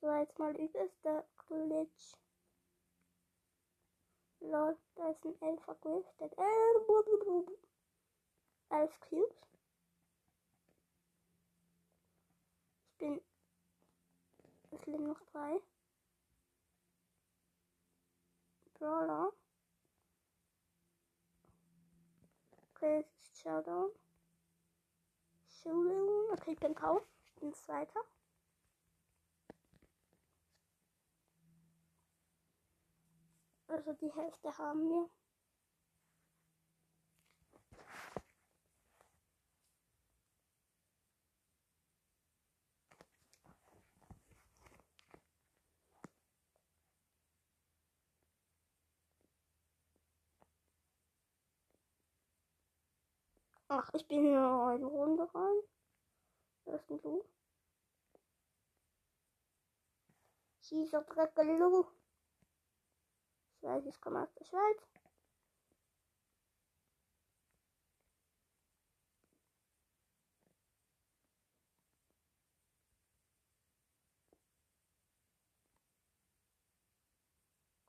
So, 0.01 0.13
jetzt 0.13 0.39
mal 0.39 0.57
übelster 0.57 1.25
Glitch. 1.47 2.17
Lol, 4.41 4.77
da 4.97 5.11
ist 5.11 5.25
ein 5.25 5.41
Elfer 5.41 5.75
gifted. 5.77 6.37
Elf 8.71 9.01
Cubes. 9.01 9.37
Ich 12.91 12.99
bin. 12.99 13.21
Es 14.73 14.87
leben 14.87 15.07
noch 15.07 15.21
drei. 15.33 15.61
Brawler. 18.75 19.33
Okay, 22.85 22.99
es 23.01 23.29
ist 23.31 23.41
Showdown. 23.41 23.91
Showdown. 25.49 26.33
Okay, 26.33 26.53
ich 26.53 26.59
bin 26.61 26.75
Kau. 26.75 27.01
Ich 27.25 27.35
bin 27.37 27.55
Zweiter. 27.55 27.99
Also 33.69 33.95
die 33.95 34.13
Hälfte 34.13 34.59
haben 34.59 34.87
wir. 34.91 35.09
Ach, 53.77 53.91
ich 53.93 54.07
bin 54.07 54.25
in 54.25 54.37
eine 54.37 54.87
Runde 54.87 55.29
rein. 55.35 55.61
Da 56.65 56.77
ist 56.77 56.89
ein 56.91 57.01
Lu. 57.03 57.25
Schieß 60.63 60.95
auf 60.95 61.09
Lu. 61.59 61.85
Ich 63.57 63.63
weiß, 63.65 63.85
ich 63.87 64.01
komme 64.01 64.23
aus 64.23 64.33
der 64.35 64.45
Schweiz. 64.45 64.81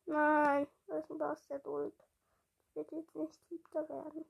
Nein, 0.08 0.68
das 0.88 1.04
ist 1.04 1.12
ein. 1.12 1.94
Ich 2.70 2.76
wird 2.76 2.92
jetzt 2.92 3.16
nicht 3.16 3.36
siebter 3.50 3.88
werden. 3.88 4.26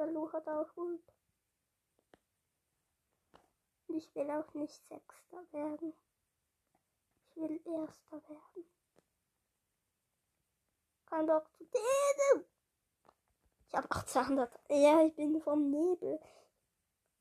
Der 0.00 0.06
Lu 0.06 0.32
hat 0.32 0.48
auch 0.48 0.74
Ult. 0.78 1.12
Und 3.86 3.96
ich 3.98 4.14
will 4.14 4.30
auch 4.30 4.54
nicht 4.54 4.72
Sechster 4.86 5.52
werden. 5.52 5.92
Ich 7.28 7.36
will 7.36 7.60
Erster 7.66 8.22
werden. 8.26 8.70
Kein 11.04 11.26
Bock 11.26 11.52
zu 11.52 11.64
denen. 11.66 12.46
Ich 13.66 13.74
habe 13.74 13.90
1800. 13.90 14.50
Ja, 14.70 15.04
ich 15.04 15.14
bin 15.16 15.38
vom 15.42 15.68
Nebel. 15.68 16.18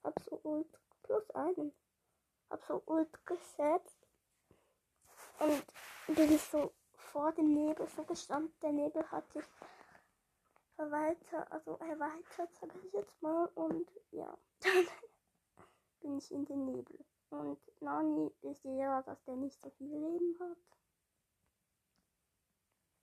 Hab 0.02 0.18
so 0.22 0.40
Ult 0.44 0.80
plus 1.04 1.30
einen. 1.32 1.74
Hab 2.50 2.64
so 2.64 2.82
Ult 2.86 3.26
gesetzt. 3.26 4.08
Und 5.40 6.16
bin 6.16 6.40
so 6.40 6.72
vor 6.94 7.34
dem 7.34 7.54
Nebel 7.54 7.90
so 7.90 8.04
gestanden. 8.04 8.58
Der 8.62 8.72
Nebel 8.72 9.12
hat 9.12 9.30
sich 9.34 9.44
erweitert, 10.80 11.52
also 11.52 11.76
erweitert, 11.78 12.56
sag 12.56 12.74
ich 12.84 12.94
jetzt 12.94 13.22
mal. 13.22 13.46
Und 13.56 13.88
ja, 14.12 14.38
dann 14.62 14.88
bin 16.00 16.18
ich 16.18 16.32
in 16.32 16.46
den 16.46 16.66
Nebel. 16.66 17.06
Und 17.30 17.60
Nani 17.82 18.32
ist 18.42 18.64
ja, 18.64 19.02
dass 19.04 19.24
der 19.26 19.36
nicht 19.36 19.60
so 19.62 19.70
viel 19.72 19.88
Leben 19.88 20.40
hat. 20.40 20.58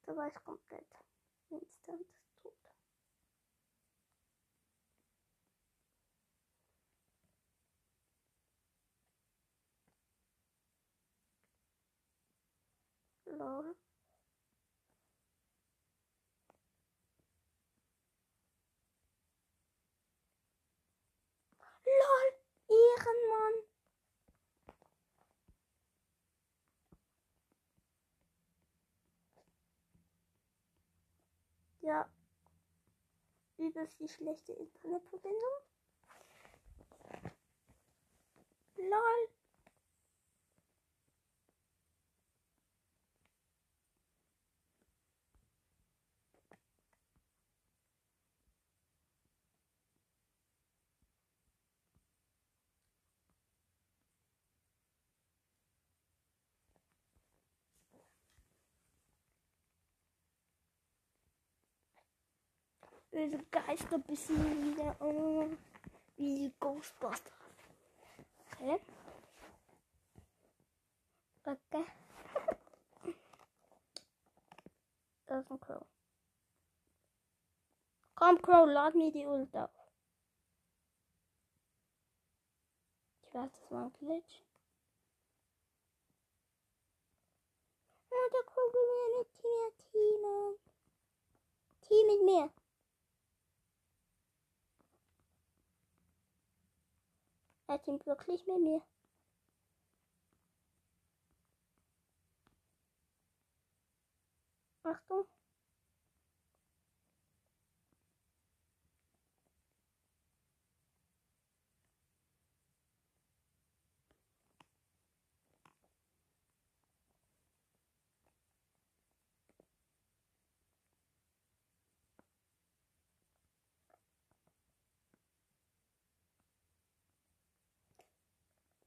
Da 0.07 0.16
war 0.16 0.29
ich 0.29 0.35
komplett 0.45 0.87
instant 1.51 2.07
tot. 2.43 2.55
LOL, 13.27 13.77
Ja, 31.87 32.05
übelst 33.59 34.01
die 34.01 34.09
schlechte 34.09 34.53
Internetverbindung. 34.55 35.53
LOL. 38.74 39.36
Böse 63.17 63.39
Geister 63.51 63.99
bisschen 63.99 64.77
wieder. 64.77 64.95
Oh, 65.01 65.49
wie 66.17 66.35
die 66.35 66.53
Ghostbusters. 66.61 67.33
Okay. 68.53 68.79
Okay. 71.47 71.87
da 75.27 75.39
ist 75.41 75.51
ein 75.51 75.61
Crow. 75.61 75.87
Komm, 78.17 78.43
Crow, 78.43 78.69
lad 78.69 78.95
mir 78.95 79.11
die 79.11 79.25
Ult 79.25 79.57
auf. 79.57 79.71
Ich 83.23 83.33
weiß, 83.33 83.51
das 83.51 83.71
war 83.71 83.87
ein 83.87 83.93
Glitch. 83.95 84.45
Ah, 88.11 88.29
der 88.31 88.43
Crow 88.43 88.75
will 88.75 88.87
mir 88.93 89.19
mit 89.21 89.31
mir 89.43 89.73
teamen. 89.91 90.59
Team 91.81 92.07
mit 92.09 92.23
mir. 92.23 92.66
Er 97.69 97.81
teamt 97.83 98.07
wirklich 98.07 98.47
mit 98.47 98.61
mir. 98.61 98.83
Achtung. 104.85 105.27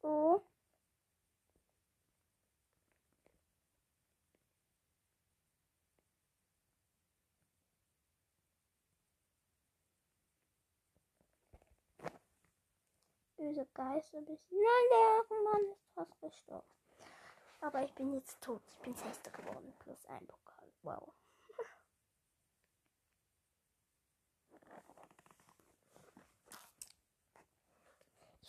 Oh. 0.09 0.41
böse 13.39 13.65
Geister 13.73 14.17
ein 14.17 14.25
bisschen. 14.25 14.57
Nein, 14.57 15.25
der 15.29 15.37
Mann 15.43 15.71
ist 15.71 15.87
fast 15.93 16.19
gestorben. 16.19 16.67
Aber 17.61 17.83
ich 17.83 17.93
bin 17.93 18.13
jetzt 18.13 18.41
tot. 18.41 18.61
Ich 18.67 18.79
bin 18.79 18.95
Sechster 18.95 19.31
geworden. 19.31 19.73
Plus 19.79 20.05
ein 20.07 20.25
Pokal. 20.27 20.71
Wow. 20.83 21.13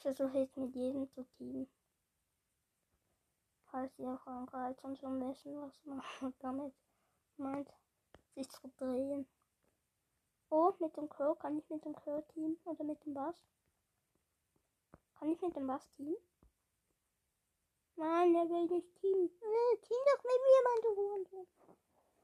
Ich 0.01 0.03
versuche 0.03 0.39
jetzt 0.39 0.57
mit 0.57 0.75
jedem 0.75 1.11
zu 1.11 1.23
teamen. 1.37 1.69
Falls 3.71 3.99
ihr 3.99 4.19
angreift 4.25 4.83
und 4.83 4.99
schon 4.99 5.21
wissen, 5.21 5.61
was 5.61 5.85
man 5.85 6.01
damit 6.39 6.73
meint, 7.37 7.69
sich 8.35 8.49
zu 8.49 8.67
drehen. 8.79 9.29
Oh, 10.49 10.73
mit 10.79 10.97
dem 10.97 11.07
Crow. 11.11 11.39
Kann 11.39 11.59
ich 11.59 11.69
mit 11.69 11.85
dem 11.85 11.95
Crow 11.95 12.27
teamen? 12.29 12.57
Oder 12.65 12.83
mit 12.83 13.05
dem 13.05 13.13
Bass? 13.13 13.45
Kann 15.17 15.29
ich 15.29 15.43
mit 15.43 15.55
dem 15.55 15.67
Bass 15.67 15.87
teamen? 15.91 16.17
Nein, 17.97 18.33
der 18.33 18.49
will 18.49 18.69
nicht 18.69 18.95
teamen. 18.95 19.29
Äh, 19.29 19.77
team 19.83 19.99
doch 20.07 20.25
mit 20.25 20.41
mir, 20.47 20.63
mein 20.65 21.25
du 21.31 21.47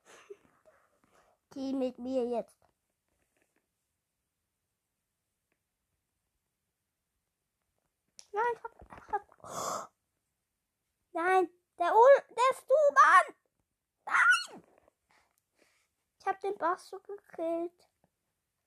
team 1.51 1.79
mit 1.79 1.99
mir 1.99 2.25
jetzt. 2.25 2.56
Nein, 8.37 8.57
fuck, 8.61 8.73
fuck. 9.09 9.91
Nein, 11.13 11.49
der 11.79 11.95
Ul, 11.95 12.23
der 12.29 12.51
ist 12.53 12.69
du, 12.69 12.75
Mann. 12.93 13.35
Nein. 14.05 14.63
Ich 16.19 16.27
hab 16.27 16.39
den 16.43 16.55
Bass 16.59 16.87
so 16.87 16.99
gekillt. 16.99 17.89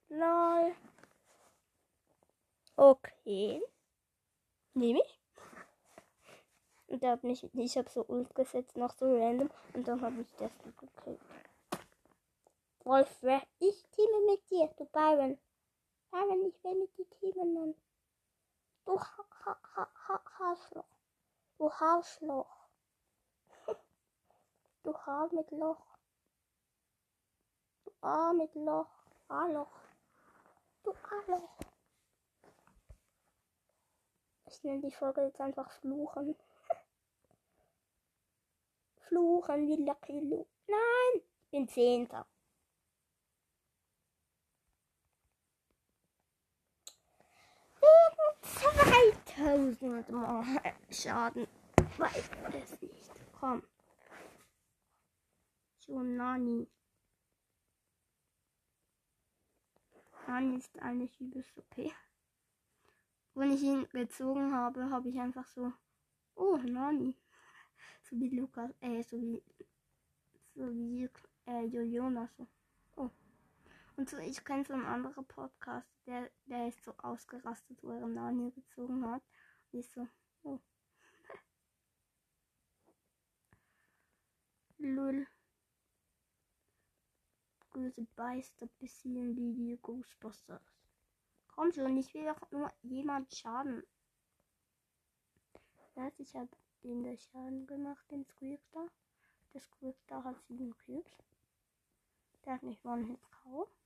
Lol. 0.08 0.76
Okay. 2.78 3.62
Nehme 4.74 5.02
ich. 5.02 5.20
Und 6.88 7.04
der 7.04 7.12
hat 7.12 7.24
mich, 7.24 7.48
ich 7.54 7.78
habe 7.78 7.92
so 7.92 8.04
Ult 8.08 8.34
gesetzt, 8.34 8.76
noch 8.76 8.96
so 8.98 9.06
random. 9.06 9.52
Und 9.74 9.88
dann 9.88 10.02
habe 10.02 10.22
ich 10.22 10.32
das 10.38 10.52
gekillt. 10.64 11.22
Wolf, 12.86 13.22
ich 13.60 13.86
teame 13.92 14.26
mit 14.32 14.50
dir, 14.50 14.68
du 14.78 14.86
Byron. 14.86 15.38
Byron, 16.10 16.46
ich 16.48 16.64
will 16.64 16.76
mit 16.76 16.98
dir 16.98 17.08
teamen, 17.20 17.54
Mann. 17.54 17.76
Du 18.90 18.98
ha 18.98 19.24
ha 19.46 19.54
ha 19.76 19.84
ha 20.08 20.16
Haarschloch. 20.36 20.92
Du 21.60 21.70
Haarschloch. 21.70 22.54
Du 24.84 24.92
Haar 25.06 25.32
mit 25.32 25.52
Loch. 25.52 25.86
Du 27.86 27.92
A 28.02 28.34
mit 28.34 28.56
Loch. 28.56 28.90
A-Loch. 29.28 29.80
Du 30.82 30.92
A-Loch. 30.92 31.60
Ich 34.48 34.64
nenne 34.64 34.82
die 34.82 34.92
Folge 34.92 35.22
jetzt 35.22 35.40
einfach 35.40 35.70
Fluchen. 35.70 36.36
Fluchen 39.08 39.68
wie 39.68 39.86
Lucky 39.86 40.20
Lu. 40.20 40.48
Nein, 40.66 41.22
ich 41.44 41.52
bin 41.52 41.68
Zehnter. 41.68 42.26
Wegen 47.82 49.76
2000 49.76 50.10
Mal 50.10 50.46
Schaden. 50.90 51.48
Weiß 51.98 52.30
es 52.54 52.82
nicht. 52.82 53.12
Komm. 53.40 53.64
So, 55.80 56.02
Nani. 56.02 56.68
Nani 60.28 60.58
ist 60.58 60.78
eigentlich 60.80 61.20
übelst 61.20 61.58
okay. 61.58 61.92
Wenn 63.34 63.52
ich 63.52 63.64
ihn 63.64 63.88
gezogen 63.90 64.54
habe, 64.54 64.90
habe 64.90 65.10
ich 65.10 65.20
einfach 65.20 65.48
so. 65.48 65.74
Oh, 66.36 66.58
Nani. 66.58 67.16
So 68.04 68.20
wie 68.20 68.30
Lukas, 68.30 68.72
äh, 68.82 69.02
so 69.04 69.20
wie. 69.22 69.42
So 70.56 70.70
wie 70.76 71.10
äh, 71.46 71.64
Jonas. 71.66 72.30
So. 72.38 72.48
Und 74.00 74.10
so, 74.10 74.18
ich 74.18 74.46
kenne 74.46 74.64
so 74.64 74.72
einen 74.72 74.86
anderen 74.86 75.26
Podcast, 75.26 75.86
der, 76.06 76.32
der 76.46 76.70
ist 76.70 76.82
so 76.86 76.94
ausgerastet, 77.00 77.84
wo 77.84 77.90
er 77.90 78.08
Nani 78.08 78.50
gezogen 78.52 79.06
hat. 79.06 79.22
Und 79.74 79.80
ich 79.80 79.90
so, 79.90 80.08
oh. 80.44 80.58
Lull. 84.78 85.28
Böse 87.74 88.08
Beister 88.16 88.70
besiegen 88.80 89.36
wie 89.36 89.54
die 89.54 89.78
Ghostbusters. 89.82 90.64
Komm 91.50 91.74
schon, 91.74 91.98
ich 91.98 92.14
will 92.14 92.24
doch 92.24 92.50
nur 92.52 92.72
jemand 92.84 93.36
schaden. 93.36 93.84
Ja, 95.98 96.10
ich 96.18 96.38
habe 96.38 96.48
den 96.86 97.04
der 97.04 97.18
Schaden 97.18 97.68
gemacht, 97.68 98.10
den 98.12 98.24
Squeakstar. 98.24 98.88
Der 99.54 99.60
Squeakstar 99.60 100.24
hat 100.24 100.42
sieben 100.48 100.74
Cubes. 100.86 101.18
Der 102.46 102.54
hat 102.54 102.64
nicht 102.64 102.86
One-Hit 102.86 103.20
K.O. 103.30 103.68
Böse 103.68 103.80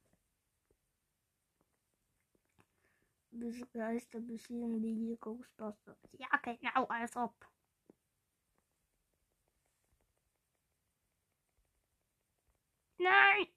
Geister 3.73 4.19
besiegen 4.19 4.81
wie 4.81 4.95
die 4.95 5.17
Ghostbusters. 5.19 5.97
Ja, 6.13 6.27
genau, 6.43 6.85
als 6.85 7.15
ob. 7.15 7.33
Nein! 12.97 13.47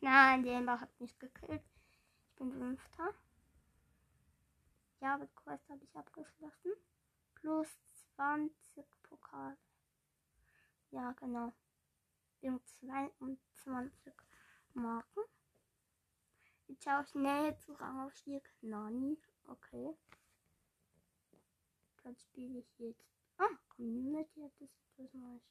Nein, 0.00 0.42
der 0.42 0.58
Ember 0.58 0.80
hat 0.80 1.00
mich 1.00 1.18
gekillt. 1.18 1.62
Ich 2.28 2.34
bin 2.36 2.52
Fünfter. 2.52 3.14
Ja, 5.00 5.16
mit 5.16 5.34
Quest 5.36 5.68
habe 5.68 5.84
ich 5.84 5.96
abgeschlossen. 5.96 6.72
Plus 7.34 7.68
20 8.16 8.84
Pokal. 9.02 9.56
Ja, 10.90 11.12
genau. 11.12 11.52
Wir 12.40 12.60
22 12.80 14.12
Marken. 14.78 15.22
Jetzt 16.66 16.84
schaue 16.84 17.04
ich 17.04 17.14
näher 17.14 17.58
zu 17.58 17.72
Rangaufstieg. 17.72 18.48
Nani. 18.60 19.18
Okay. 19.46 19.96
Dann 22.02 22.16
spiele 22.16 22.60
ich 22.60 22.78
jetzt. 22.78 23.04
Ah, 23.38 23.48
Community 23.68 24.42
hat 24.42 24.52
das 24.58 24.70
etwas 24.98 25.14
Neues. 25.14 25.42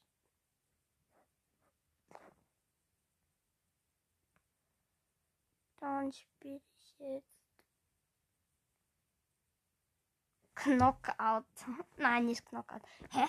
Dann 5.80 6.12
spiele 6.12 6.60
ich 6.76 6.98
jetzt 6.98 7.38
Knockout. 10.54 11.44
Nein, 11.96 12.26
nicht 12.26 12.44
Knockout. 12.46 12.82
Hä? 13.10 13.24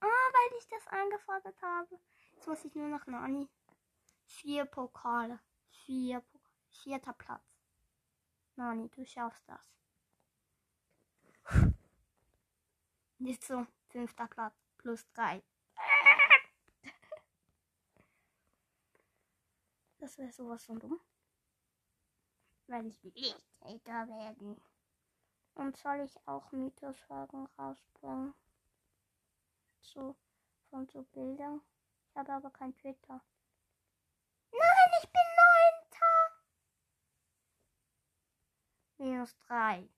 Ah, 0.00 0.06
weil 0.06 0.58
ich 0.58 0.68
das 0.68 0.86
eingefordert 0.88 1.60
habe. 1.60 1.98
Jetzt 2.32 2.46
muss 2.46 2.64
ich 2.64 2.74
nur 2.74 2.88
noch 2.88 3.06
Nani. 3.06 3.48
Vier 4.30 4.64
Pokale. 4.64 5.40
Vier 5.84 6.20
Pokale. 6.20 6.40
Vierter 6.68 7.12
Platz. 7.12 7.42
Nani, 8.56 8.88
du 8.90 9.04
schaffst 9.04 9.42
das. 9.48 9.60
Nicht 13.18 13.44
so. 13.44 13.66
Fünfter 13.88 14.28
Platz. 14.28 14.54
Plus 14.78 15.06
drei. 15.12 15.42
Das 19.98 20.16
wäre 20.16 20.32
sowas 20.32 20.64
von 20.64 20.78
dumm 20.78 20.98
weil 22.70 22.86
ich 22.86 23.02
will 23.02 23.12
Hater 23.60 24.08
werden. 24.08 24.56
Und 25.54 25.76
soll 25.76 26.00
ich 26.00 26.16
auch 26.26 26.52
Mythosfolgen 26.52 27.46
rausbringen? 27.58 28.32
So, 29.80 30.16
von 30.70 30.86
so 30.86 31.02
Bildern. 31.02 31.60
Ich 32.08 32.16
habe 32.16 32.32
aber 32.32 32.50
kein 32.50 32.74
Twitter. 32.76 33.20
Nein, 34.52 34.90
ich 35.02 35.08
bin 35.10 35.22
neunter. 35.42 36.30
Minus 38.98 39.36
drei. 39.46 39.88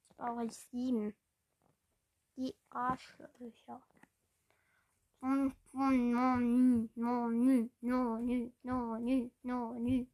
Jetzt 0.00 0.16
brauche 0.16 0.44
ich 0.44 0.56
sieben. 0.56 1.14
Die 2.36 2.54
Arschlöcher. 2.70 3.82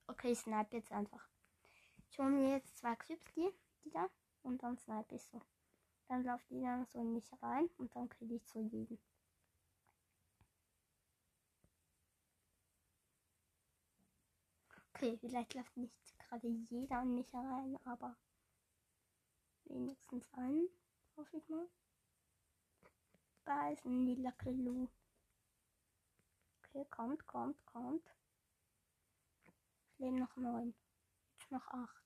Okay, 0.06 0.32
ich 0.32 0.38
snipe 0.38 0.76
jetzt 0.76 0.92
einfach. 0.92 1.28
Ich 2.10 2.18
hole 2.18 2.30
mir 2.30 2.50
jetzt 2.50 2.78
zwei 2.78 2.94
Clips, 2.96 3.32
die, 3.34 3.50
die 3.84 3.90
da, 3.90 4.08
und 4.42 4.62
dann 4.62 4.78
snipe 4.78 5.14
ich 5.14 5.22
so. 5.22 5.40
Dann 6.08 6.24
laufe 6.24 6.42
ich 6.54 6.62
dann 6.62 6.86
so 6.86 6.98
in 7.00 7.12
mich 7.12 7.30
rein 7.42 7.68
und 7.78 7.94
dann 7.96 8.08
kriege 8.08 8.36
ich 8.36 8.44
zu 8.46 8.68
so. 8.68 8.98
Okay, 15.02 15.18
vielleicht 15.18 15.54
läuft 15.54 15.76
nicht 15.76 16.16
gerade 16.16 16.46
jeder 16.46 17.04
mich 17.04 17.34
rein, 17.34 17.76
aber 17.86 18.16
wenigstens 19.64 20.32
einen, 20.34 20.68
hoffe 21.16 21.38
ich 21.38 21.48
mal. 21.48 21.68
Da 23.44 23.70
ist 23.70 23.84
ein 23.84 24.06
lila 24.06 24.30
Krillu. 24.30 24.88
Okay, 26.58 26.86
kommt, 26.88 27.26
kommt, 27.26 27.66
kommt. 27.66 28.08
leben 29.98 30.20
noch 30.20 30.36
neun. 30.36 30.72
Jetzt 31.32 31.50
noch 31.50 31.66
acht. 31.66 32.04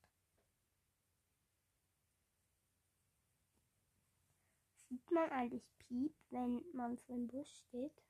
Sieht 4.89 5.11
man 5.11 5.29
eigentlich 5.29 5.69
Piep, 5.81 6.17
wenn 6.31 6.65
man 6.73 6.97
so 6.97 7.13
im 7.13 7.27
Busch 7.27 7.59
steht? 7.69 8.06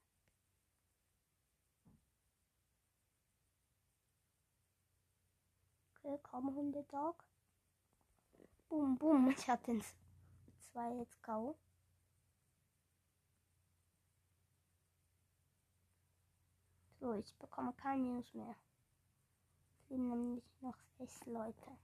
Okay, 6.06 6.20
komm, 6.22 6.54
Hundetag. 6.54 7.16
Bum, 8.68 8.96
bum. 8.96 9.28
Ich 9.30 9.48
hatte 9.48 9.72
den 9.72 9.82
zwei 10.60 10.94
jetzt 10.98 11.20
K.O. 11.20 11.56
So, 17.00 17.12
ich 17.14 17.34
bekomme 17.38 17.72
kein 17.72 18.02
Minus 18.02 18.32
mehr. 18.34 18.54
Es 19.80 19.90
leben 19.90 20.08
nämlich 20.08 20.44
noch 20.60 20.76
sechs 20.96 21.26
Leute. 21.26 21.76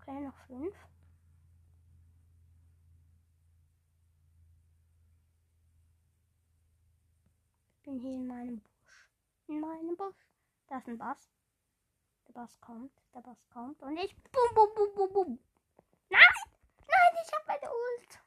Okay, 0.00 0.18
noch 0.20 0.36
fünf. 0.46 0.74
Bin 7.82 7.98
hier 7.98 8.14
in 8.14 8.26
meinem 8.26 8.60
Busch. 8.60 9.10
In 9.48 9.60
meinem 9.60 9.96
Busch. 9.96 10.28
Da 10.68 10.78
ist 10.78 10.88
ein 10.88 10.98
Bass. 10.98 11.30
Der 12.28 12.32
Bass 12.32 12.60
kommt. 12.60 12.92
Der 13.14 13.20
Bass 13.20 13.48
kommt. 13.50 13.82
Und 13.82 13.96
ich. 13.96 14.14
Bum, 14.16 14.54
bum, 14.54 14.68
bum, 14.74 14.94
bum, 14.94 15.12
bum. 15.12 15.38
Nein! 16.08 16.22
Nein, 16.78 17.22
ich 17.24 17.32
habe 17.32 17.44
meine 17.46 17.70
Ult. 17.70 18.20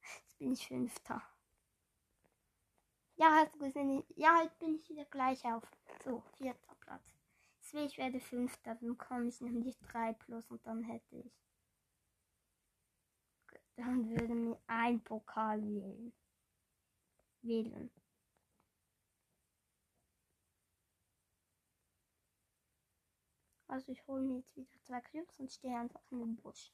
Jetzt 0.00 0.38
bin 0.38 0.52
ich 0.52 0.66
Fünfter. 0.66 1.22
Ja, 3.16 3.30
hast 3.36 3.54
du 3.54 3.58
gesehen? 3.58 4.04
Ja, 4.16 4.42
jetzt 4.42 4.58
bin 4.58 4.74
ich 4.74 4.88
wieder 4.88 5.04
gleich 5.06 5.44
auf. 5.44 5.64
So, 6.04 6.22
vierter 6.36 6.74
Platz. 6.80 7.02
Deswegen, 7.60 7.86
ich 7.86 7.98
werde 7.98 8.20
Fünfter. 8.20 8.74
Dann 8.76 8.98
komme 8.98 9.28
ich 9.28 9.40
nämlich 9.40 9.78
3 9.80 10.14
plus 10.14 10.50
und 10.50 10.66
dann 10.66 10.82
hätte 10.82 11.16
ich. 11.16 11.32
Dann 13.76 14.08
würde 14.08 14.34
mir 14.34 14.58
ein 14.66 15.02
Pokal 15.02 15.62
wählen. 15.62 16.12
Wählen. 17.42 17.90
Also 23.72 23.90
ich 23.90 24.06
hole 24.06 24.20
mir 24.20 24.36
jetzt 24.36 24.54
wieder 24.54 24.68
zwei 24.82 25.00
Cubes 25.00 25.40
und 25.40 25.50
stehe 25.50 25.74
einfach 25.78 26.02
in 26.10 26.18
den 26.18 26.36
Busch. 26.36 26.70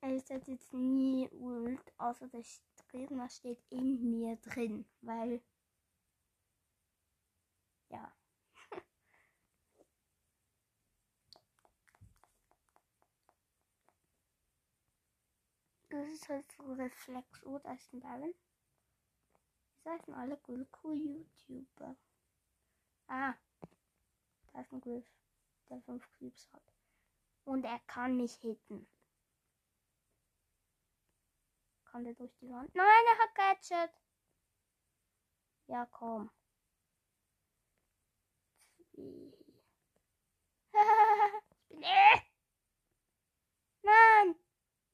Ich 0.00 0.24
setze 0.24 0.52
jetzt 0.52 0.72
nie 0.72 1.28
Ult, 1.28 1.92
außer 1.98 2.26
der 2.28 2.42
Gegner 2.90 3.28
steht 3.28 3.62
in 3.68 4.10
mir 4.10 4.36
drin, 4.36 4.86
weil 5.02 5.42
ja. 7.90 8.10
Das 15.90 16.08
ist 16.08 16.30
halt 16.30 16.50
so 16.50 16.62
Reflex. 16.72 17.42
Da 17.62 17.74
ist 17.74 17.92
ein 17.92 18.00
Baron. 18.00 18.32
Sagen 19.84 20.14
alle 20.14 20.40
cool 20.46 20.96
YouTuber. 20.96 21.96
Ah, 23.08 23.34
da 24.52 24.60
ist 24.60 24.72
ein 24.72 24.80
Griff, 24.80 25.04
der 25.68 25.80
fünf 25.82 26.08
Cubes 26.18 26.48
hat. 26.52 26.62
Und 27.44 27.64
er 27.64 27.80
kann 27.80 28.16
mich 28.16 28.34
hitten. 28.36 28.86
Kann 31.84 32.04
der 32.04 32.14
durch 32.14 32.32
die 32.40 32.48
Wand? 32.48 32.74
Nein, 32.74 32.86
er 32.86 33.18
hat 33.18 33.34
Gadget. 33.34 34.00
Ja, 35.66 35.86
komm. 35.86 36.30
Ich 40.74 41.78
bin 41.78 41.82
äh. 41.82 42.20
Nein. 43.82 44.34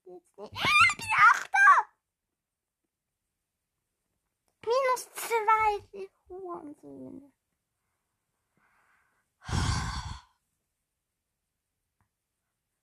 Jetzt 0.05 0.39
nicht. 0.39 0.53
Ah, 0.55 0.71
ich 0.91 0.97
bin 0.97 1.07
Achter. 1.17 1.58
Minus 4.69 5.11
zwei, 5.15 6.09
Hurensöhne. 6.29 7.33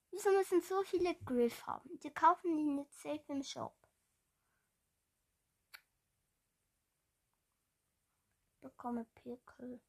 Wieso 0.10 0.32
müssen 0.32 0.62
so 0.62 0.82
viele 0.84 1.14
Griff 1.26 1.68
haben? 1.68 2.00
Die 2.00 2.10
kaufen 2.10 2.58
die 2.58 2.64
nicht 2.64 2.92
safe 2.94 3.24
im 3.28 3.44
Shop. 3.44 3.76
Bekomme 8.62 9.06
Pickel. 9.14 9.80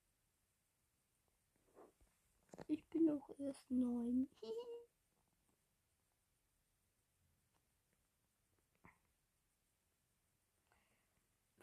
Ich 2.68 2.86
bin 2.88 3.06
noch 3.06 3.30
erst 3.38 3.70
neun. 3.70 4.28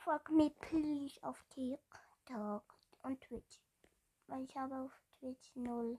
Folg 0.03 0.29
mir 0.31 0.49
please 0.49 1.17
auf 1.23 1.41
TikTok 1.49 2.75
und 3.03 3.21
Twitch. 3.21 3.61
Weil 4.27 4.43
ich 4.43 4.53
habe 4.57 4.75
auf 4.75 4.91
Twitch 5.17 5.55
null. 5.55 5.97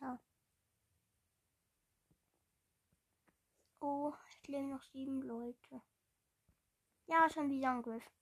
Ja. 0.00 0.20
Oh, 3.80 4.12
es 4.28 4.46
leben 4.46 4.70
noch 4.70 4.84
sieben 4.84 5.22
Leute. 5.22 5.82
Ja, 7.06 7.28
schon 7.28 7.50
wieder 7.50 7.72
ein 7.72 7.82
Griff. 7.82 8.17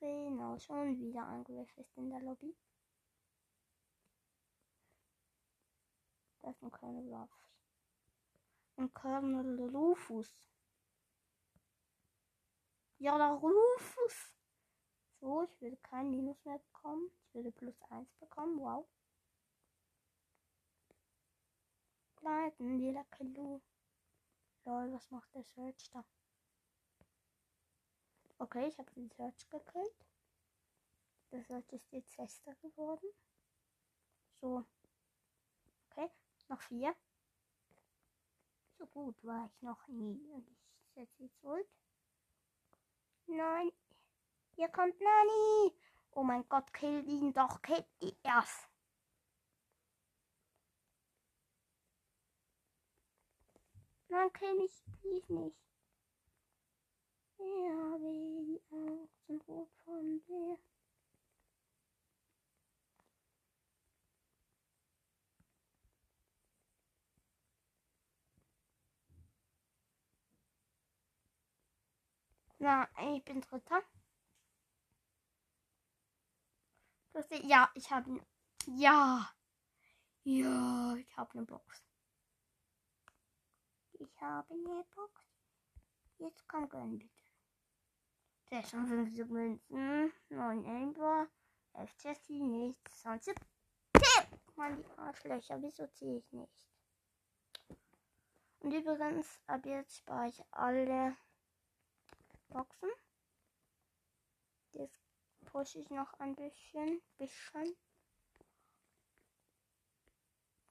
Genau, 0.00 0.58
schon 0.58 0.98
wieder 0.98 1.26
ein 1.26 1.44
Griff 1.44 1.76
ist 1.76 1.94
in 1.98 2.08
der 2.08 2.20
Lobby. 2.20 2.56
Das 6.40 6.58
sind 6.58 6.72
keine 6.72 7.02
Ruffs. 7.02 7.50
Und 8.76 8.94
Colonel 8.94 9.60
Rufus. 9.76 10.34
Ja, 12.96 13.18
der 13.18 13.32
Rufus. 13.32 14.34
So, 15.20 15.42
ich 15.42 15.60
würde 15.60 15.76
kein 15.76 16.10
Minus 16.10 16.42
mehr 16.46 16.58
bekommen. 16.58 17.10
Ich 17.26 17.34
würde 17.34 17.52
plus 17.52 17.78
1 17.90 18.10
bekommen. 18.14 18.58
Wow. 18.58 18.88
Bleiben, 22.16 22.78
jeder 22.78 23.04
Kilo. 23.04 23.60
Lol, 24.64 24.92
was 24.94 25.10
macht 25.10 25.34
der 25.34 25.44
Search 25.44 25.90
da? 25.90 26.04
Okay, 28.40 28.68
ich 28.68 28.78
habe 28.78 28.90
den 28.92 29.10
Search 29.10 29.50
gekillt. 29.50 30.06
Der 31.30 31.44
Search 31.44 31.70
ist 31.72 31.92
jetzt 31.92 32.14
fester 32.14 32.54
geworden. 32.54 33.06
So. 34.40 34.64
Okay, 35.90 36.10
noch 36.48 36.62
vier. 36.62 36.96
So 38.78 38.86
gut 38.86 39.22
war 39.24 39.44
ich 39.44 39.60
noch 39.60 39.86
nie. 39.88 40.26
Und 40.32 40.48
ich 40.48 40.58
setze 40.94 41.22
jetzt 41.22 41.44
Ult. 41.44 41.68
Nein. 43.26 43.70
Hier 44.56 44.70
kommt 44.70 44.98
Nani. 44.98 45.74
Oh 46.12 46.22
mein 46.22 46.48
Gott, 46.48 46.72
kill 46.72 47.06
ihn 47.06 47.34
doch. 47.34 47.60
Kill 47.60 47.84
ihn 48.00 48.16
erst. 48.22 48.70
Nein, 54.08 54.32
kill 54.32 54.54
mich, 54.54 54.82
please 55.02 55.30
nicht. 55.30 55.69
Ja, 57.40 57.96
wie 58.00 58.44
die 58.44 58.60
Augen 58.70 59.40
rot 59.48 59.70
von 59.84 60.22
dir. 60.26 60.58
Na, 72.58 72.86
ich 73.16 73.24
bin 73.24 73.40
Dritter. 73.40 73.82
Ja, 77.42 77.70
ich 77.74 77.90
habe. 77.90 78.20
Ja. 78.66 79.30
Ja, 80.24 80.94
ich 80.96 81.16
habe 81.16 81.32
eine 81.32 81.46
Box. 81.46 81.82
Ich 83.92 84.20
habe 84.20 84.52
eine 84.52 84.84
Box. 84.94 85.22
Jetzt 86.18 86.46
komm, 86.46 86.68
gönn 86.68 86.98
bitte. 86.98 87.19
56 88.50 89.28
Münzen, 89.28 90.12
9 90.28 90.66
Amber, 90.66 91.28
11 91.74 91.94
Jessie, 92.02 92.42
nichts, 92.42 93.00
20 93.02 93.36
Tipp. 93.36 93.46
Mann, 94.56 94.76
die 94.76 94.98
Arschlöcher, 94.98 95.62
wieso 95.62 95.86
ziehe 95.86 96.18
ich 96.18 96.32
nicht? 96.32 96.66
Und 98.58 98.72
übrigens, 98.72 99.40
ab 99.46 99.64
jetzt 99.64 99.98
spare 99.98 100.28
ich 100.28 100.42
alle 100.50 101.16
Boxen. 102.48 102.90
Jetzt 104.72 105.00
pushe 105.46 105.78
ich 105.78 105.88
noch 105.90 106.12
ein 106.14 106.34
bisschen. 106.34 107.00
bisschen. 107.18 107.76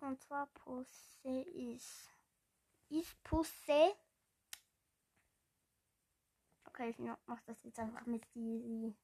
Und 0.02 0.22
zwar 0.22 0.48
Pusse 0.48 1.42
ist. 1.54 2.10
Ist 2.90 3.24
Pusse. 3.24 3.96
Okay, 6.80 6.92
ich 6.92 7.00
mach 7.26 7.42
das 7.42 7.62
jetzt 7.64 7.78
einfach 7.78 8.06
mit 8.06 8.24
die. 8.36 8.96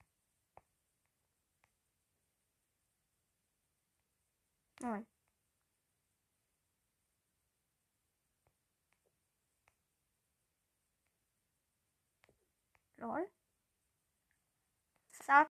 Nein. 4.79 5.05
Lol. 12.97 13.29
Sag. 15.11 15.49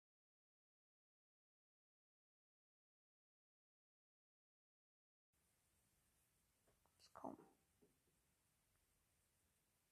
Komm. 7.13 7.35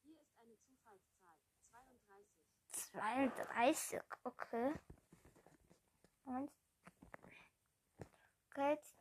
Hier 0.03 0.21
ist 0.21 0.37
eine 0.37 0.57
Zufallszahl. 0.59 1.09
32. 2.91 3.45
32, 3.45 4.01
okay. 4.23 4.73
Und. 6.25 6.51
Okay, 8.51 8.71
jetzt. 8.71 8.95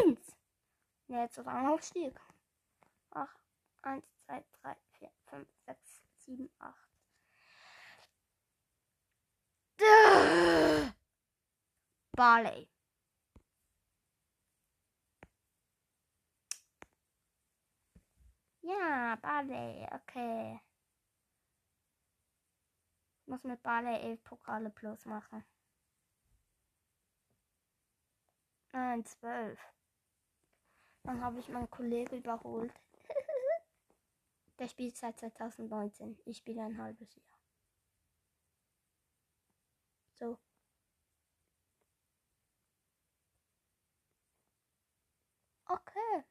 Eins. 0.00 0.34
Ja, 1.08 1.22
jetzt 1.22 1.38
auf 1.38 1.46
einen 1.46 1.68
Aufstieg. 1.68 2.18
Ach, 3.10 3.34
eins, 3.82 4.04
zwei, 4.24 4.44
drei, 4.62 4.76
vier, 4.98 5.10
fünf, 5.26 5.48
sechs, 5.66 6.02
sieben, 6.18 6.50
acht. 6.58 6.83
Barley. 12.16 12.68
Ja, 18.62 19.16
Barley, 19.20 19.86
okay. 19.92 20.60
Ich 23.20 23.28
muss 23.28 23.44
mit 23.44 23.62
Barley 23.62 23.96
11 24.00 24.22
Pokale 24.24 24.70
plus 24.70 25.04
machen. 25.06 25.44
Nein, 28.72 29.04
12. 29.04 29.58
Dann 31.04 31.20
habe 31.22 31.38
ich 31.38 31.48
meinen 31.48 31.70
Kollegen 31.70 32.16
überholt. 32.16 32.72
Der 34.58 34.68
spielt 34.68 34.96
seit 34.96 35.18
2019. 35.18 36.18
Ich 36.24 36.38
spiele 36.38 36.62
ein 36.62 36.78
halbes 36.78 37.14
Jahr. 37.14 37.33
So. 40.20 40.38
Okay. 45.68 46.24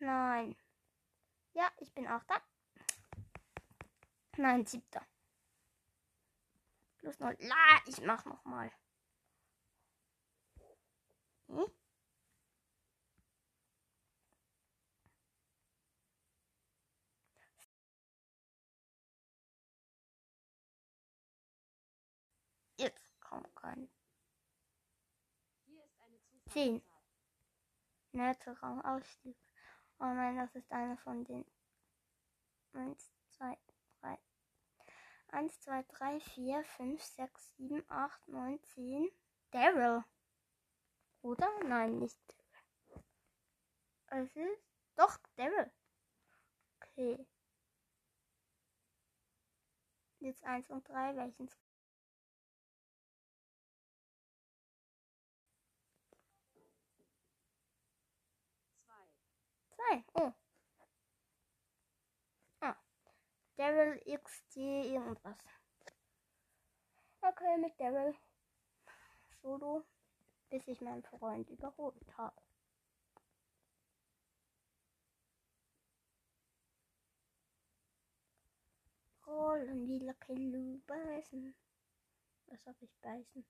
Nein. 0.00 0.56
Ja, 1.54 1.70
ich 1.78 1.92
bin 1.94 2.06
auch 2.08 2.22
da. 2.24 2.40
Nein, 4.36 4.66
siebter. 4.66 5.06
Plus 6.98 7.18
null. 7.20 7.36
La, 7.40 7.54
ich 7.86 8.00
mach 8.02 8.24
noch 8.24 8.44
mal. 8.44 8.70
Hm? 11.48 11.70
Jetzt 22.76 23.04
ist 23.04 23.32
eine 23.62 23.88
Zehn. 26.50 26.82
Netter 28.12 28.52
Rangausstieg. 28.62 29.36
Oh 29.98 30.04
nein, 30.04 30.36
das 30.36 30.54
ist 30.54 30.70
einer 30.70 30.96
von 30.98 31.24
den. 31.24 31.44
Eins, 32.72 33.12
zwei, 33.30 33.56
drei. 34.00 34.18
Eins, 35.28 35.60
zwei, 35.60 35.82
drei, 35.84 36.20
vier, 36.20 36.64
fünf, 36.64 37.02
sechs, 37.02 37.54
sieben, 37.56 37.84
acht, 37.88 38.26
neun, 38.28 38.62
zehn. 38.62 39.08
Daryl. 39.50 40.04
Oder? 41.22 41.48
Nein, 41.64 41.98
nicht 41.98 42.18
Daryl. 42.28 43.04
Es 44.08 44.36
ist. 44.36 44.62
Doch, 44.96 45.18
Daryl. 45.36 45.72
Okay. 46.76 47.26
Jetzt 50.20 50.44
eins 50.44 50.70
und 50.70 50.88
drei, 50.88 51.16
welchen 51.16 51.48
Zwei. 59.84 60.04
Oh. 60.14 60.32
Ah. 62.60 62.76
Daryl 63.56 64.00
XD 64.06 64.56
irgendwas. 64.56 65.36
Okay, 67.20 67.58
mit 67.58 67.78
Daryl. 67.78 68.14
Solo. 69.42 69.84
Bis 70.50 70.68
ich 70.68 70.80
meinen 70.80 71.02
Freund 71.02 71.50
überholt 71.50 72.16
habe. 72.16 72.40
Rollen 79.26 79.86
die 79.86 79.98
Lucky 79.98 80.82
beißen. 80.86 81.54
Was 82.46 82.66
hab 82.66 82.80
ich 82.80 82.94
beißen? 83.00 83.44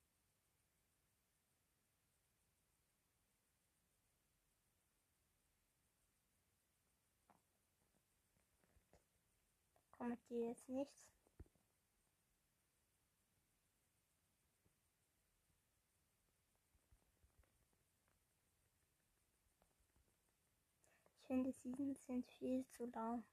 Kommt 10.04 10.28
dir 10.28 10.48
jetzt 10.48 10.68
nichts? 10.68 11.02
Ich 21.16 21.26
finde, 21.26 21.52
Seasons 21.52 22.04
sind 22.04 22.30
viel 22.32 22.66
zu 22.68 22.84
lang. 22.84 23.24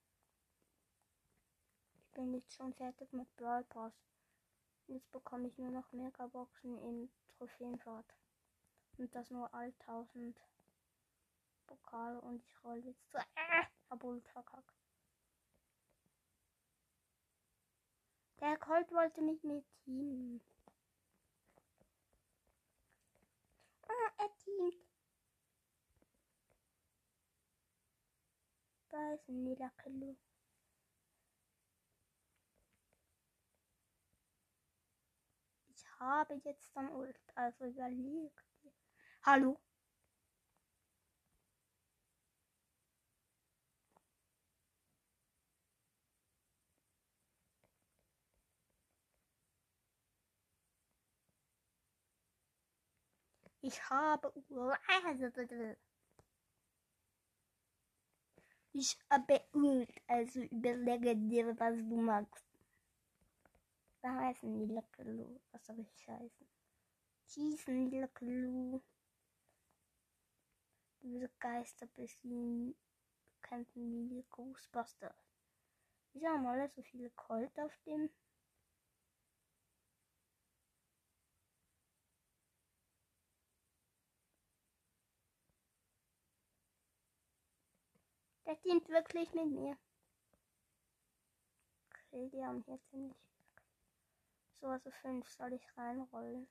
Ich 1.97 2.09
bin 2.11 2.33
jetzt 2.33 2.53
schon 2.53 2.73
fertig 2.73 3.11
mit 3.11 3.35
Brawl 3.35 3.65
Pass. 3.65 3.91
Jetzt 4.87 5.11
bekomme 5.11 5.49
ich 5.49 5.57
nur 5.57 5.71
noch 5.71 5.91
Megaboxen 5.91 6.77
in 6.77 7.09
Trophäenfahrt. 7.35 8.15
Und 8.97 9.13
das 9.13 9.29
nur 9.29 9.53
all 9.53 9.73
1000 9.81 10.41
Pokale 11.67 12.21
und 12.21 12.41
ich 12.45 12.63
roll 12.63 12.77
jetzt 12.77 13.11
zu. 13.11 13.17
Äh, 13.17 13.65
hab 13.89 14.01
wohl 14.01 14.21
verkackt. 14.21 14.80
Der 18.41 18.57
Colt 18.57 18.91
wollte 18.91 19.21
mich 19.21 19.43
mit 19.43 19.63
teamen. 19.85 20.41
Ah, 23.87 24.11
er 24.17 24.35
teamt. 24.37 24.75
Da 28.89 29.13
ist 29.13 29.29
ein 29.29 29.43
Niederkillo. 29.43 30.17
Ich 35.69 35.87
habe 35.99 36.33
jetzt 36.43 36.75
dann 36.75 36.89
Ult, 36.89 37.19
also 37.35 37.65
überleg 37.65 38.33
dir. 38.63 38.71
Hallo? 39.23 39.59
Ich 53.61 53.89
habe. 53.89 54.33
Ich 58.73 58.97
habe 59.09 59.41
Ult, 59.53 59.89
also 60.07 60.39
überlege 60.39 61.15
dir, 61.15 61.59
was 61.59 61.77
du 61.77 62.01
magst. 62.01 62.45
Da 64.01 64.15
heißen 64.15 64.53
die 64.57 64.73
Leckerlu. 64.73 65.39
Was 65.51 65.65
soll 65.65 65.79
ich 65.79 66.03
scheißen? 66.03 66.47
Schießen 67.27 67.89
die 67.89 67.99
Leckerlu. 67.99 68.81
böse 71.01 71.29
Geister 71.39 71.87
besiegen, 71.87 72.75
bekämpfen 73.41 74.09
wie 74.09 74.23
Ghostbusters. 74.29 75.15
Wieso 76.13 76.27
haben 76.27 76.45
alle 76.45 76.69
so 76.69 76.81
viele 76.81 77.09
Colt 77.11 77.57
auf 77.59 77.75
dem? 77.85 78.09
Der 88.51 88.57
dient 88.57 88.89
wirklich 88.89 89.33
mit 89.33 89.49
mir. 89.49 89.77
Okay, 91.87 92.29
die 92.33 92.43
haben 92.43 92.61
hier 92.65 92.77
ziemlich. 92.89 93.15
So, 94.59 94.67
also 94.67 94.91
fünf 94.91 95.29
soll 95.29 95.53
ich 95.53 95.77
reinrollen. 95.77 96.49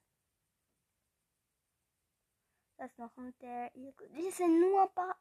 Da 2.78 2.86
ist 2.86 2.98
noch 2.98 3.14
ein 3.18 3.34
der. 3.40 3.70
Die 3.74 4.30
sind 4.30 4.60
nur 4.60 4.88
ba 4.94 5.14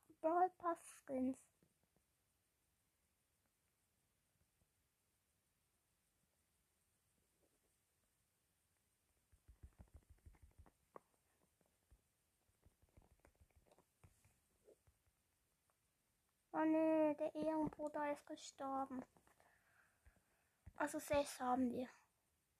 Oh 16.52 16.66
nee, 16.66 17.14
der 17.16 17.34
Ehrenbruder 17.36 18.12
ist 18.12 18.26
gestorben. 18.26 19.04
Also 20.76 20.98
sechs 21.00 21.40
haben 21.40 21.72
wir. 21.72 21.88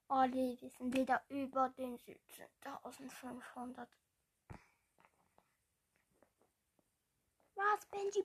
Oh 0.08 0.24
nee, 0.26 0.56
wir 0.60 0.70
sind 0.70 0.94
wieder 0.94 1.22
über 1.28 1.68
den 1.70 1.98
17.500. 1.98 3.86
Was, 7.54 7.86
Benji? 7.86 8.24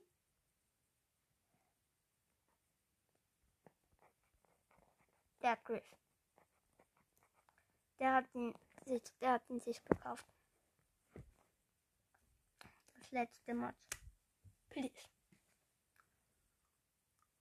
Der 5.42 5.58
Griff. 5.58 5.96
Der 8.00 8.14
hat 8.16 8.26
ihn 8.34 8.54
sich, 8.86 9.02
der 9.22 9.34
hat 9.34 9.50
ihn 9.50 9.60
sich 9.60 9.84
gekauft. 9.86 10.26
Das 12.96 13.12
letzte 13.12 13.54
Match. 13.54 13.76
Please. 14.70 15.15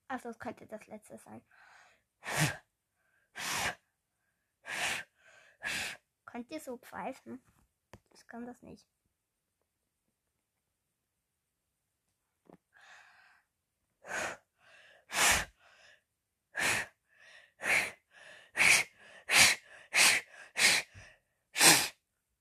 Also 0.09 0.29
es 0.29 0.39
könnte 0.39 0.67
das 0.67 0.87
letzte 0.87 1.19
sein. 1.19 1.43
Könnt 6.27 6.51
ihr 6.51 6.61
so 6.61 6.77
pfeifen? 6.79 7.43
Ich 8.11 8.27
kann 8.27 8.47
das 8.47 8.63
nicht. 8.63 8.87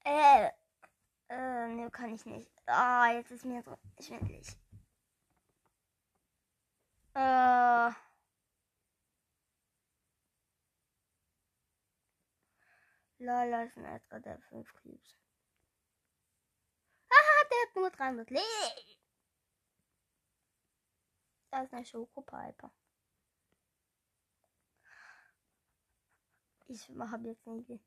Äh, 0.05 0.49
äh, 1.29 1.67
ne, 1.67 1.89
kann 1.91 2.13
ich 2.13 2.25
nicht. 2.25 2.51
Ah, 2.65 3.11
jetzt 3.13 3.31
ist 3.31 3.45
mir 3.45 3.61
so 3.63 3.77
schwindelig. 3.99 4.47
Äh. 7.15 7.91
Lala 13.19 13.63
ist 13.63 13.77
ein 13.77 13.85
Edgar, 13.85 14.19
der 14.19 14.39
5 14.49 14.73
Cubes. 14.81 15.17
Haha, 17.09 17.47
der 17.49 17.69
hat 17.69 17.75
nur 17.75 17.89
300 17.89 18.29
Leben. 18.29 18.43
Da 21.51 21.61
ist 21.63 21.73
eine 21.73 21.85
Schokopiper. 21.85 22.71
Ich 26.67 26.89
habe 26.89 27.27
jetzt 27.27 27.45
nicht. 27.45 27.79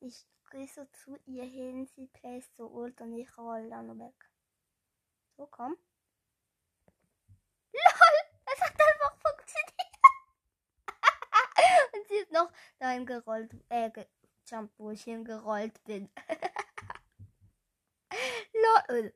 Ich 0.00 0.26
gehe 0.50 0.68
so 0.68 0.84
zu 0.86 1.18
ihr 1.26 1.44
hin, 1.44 1.86
sie 1.86 2.06
placed 2.06 2.54
so 2.56 2.68
ult 2.68 3.00
und 3.00 3.14
ich 3.14 3.36
roll 3.36 3.68
dann 3.70 3.98
weg. 3.98 4.30
So, 5.36 5.46
komm. 5.46 5.76
LOL! 7.72 8.32
Es 8.44 8.60
hat 8.60 8.70
einfach 8.70 9.16
funktioniert. 9.16 9.72
Ist 12.12 12.32
noch 12.32 12.50
dahin 12.78 13.06
gerollt, 13.06 13.50
äh, 13.68 13.90
gejumpt, 13.90 14.78
wo 14.78 14.90
ich 14.90 15.04
hingerollt 15.04 15.82
bin. 15.84 16.10
LOL! 18.52 19.14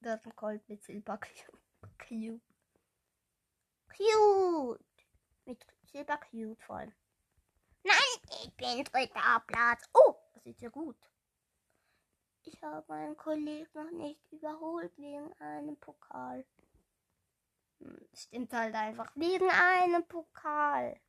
Das 0.00 0.20
ist 0.20 0.26
ein 0.26 0.36
Colt 0.36 0.68
mit 0.68 0.84
Silber 0.84 1.18
Cute. 1.18 2.40
Mit 5.46 5.66
Silber 5.90 6.18
Cute 6.18 6.62
vor 6.62 6.76
allem. 6.76 6.94
Nein, 7.82 7.96
ich 8.42 8.52
bin 8.54 8.84
dritter 8.84 9.42
Platz. 9.46 9.88
Oh, 9.94 10.16
das 10.34 10.46
ist 10.46 10.60
ja 10.60 10.68
gut. 10.68 10.96
Ich 12.42 12.62
habe 12.62 12.84
meinen 12.88 13.16
Kollegen 13.16 13.68
noch 13.74 13.90
nicht 13.90 14.20
überholt 14.30 14.96
wegen 14.98 15.32
einem 15.40 15.76
Pokal. 15.78 16.44
Stimmt 18.14 18.52
halt 18.52 18.74
einfach 18.74 19.10
wegen 19.16 19.48
einem 19.50 20.06
Pokal. 20.06 21.00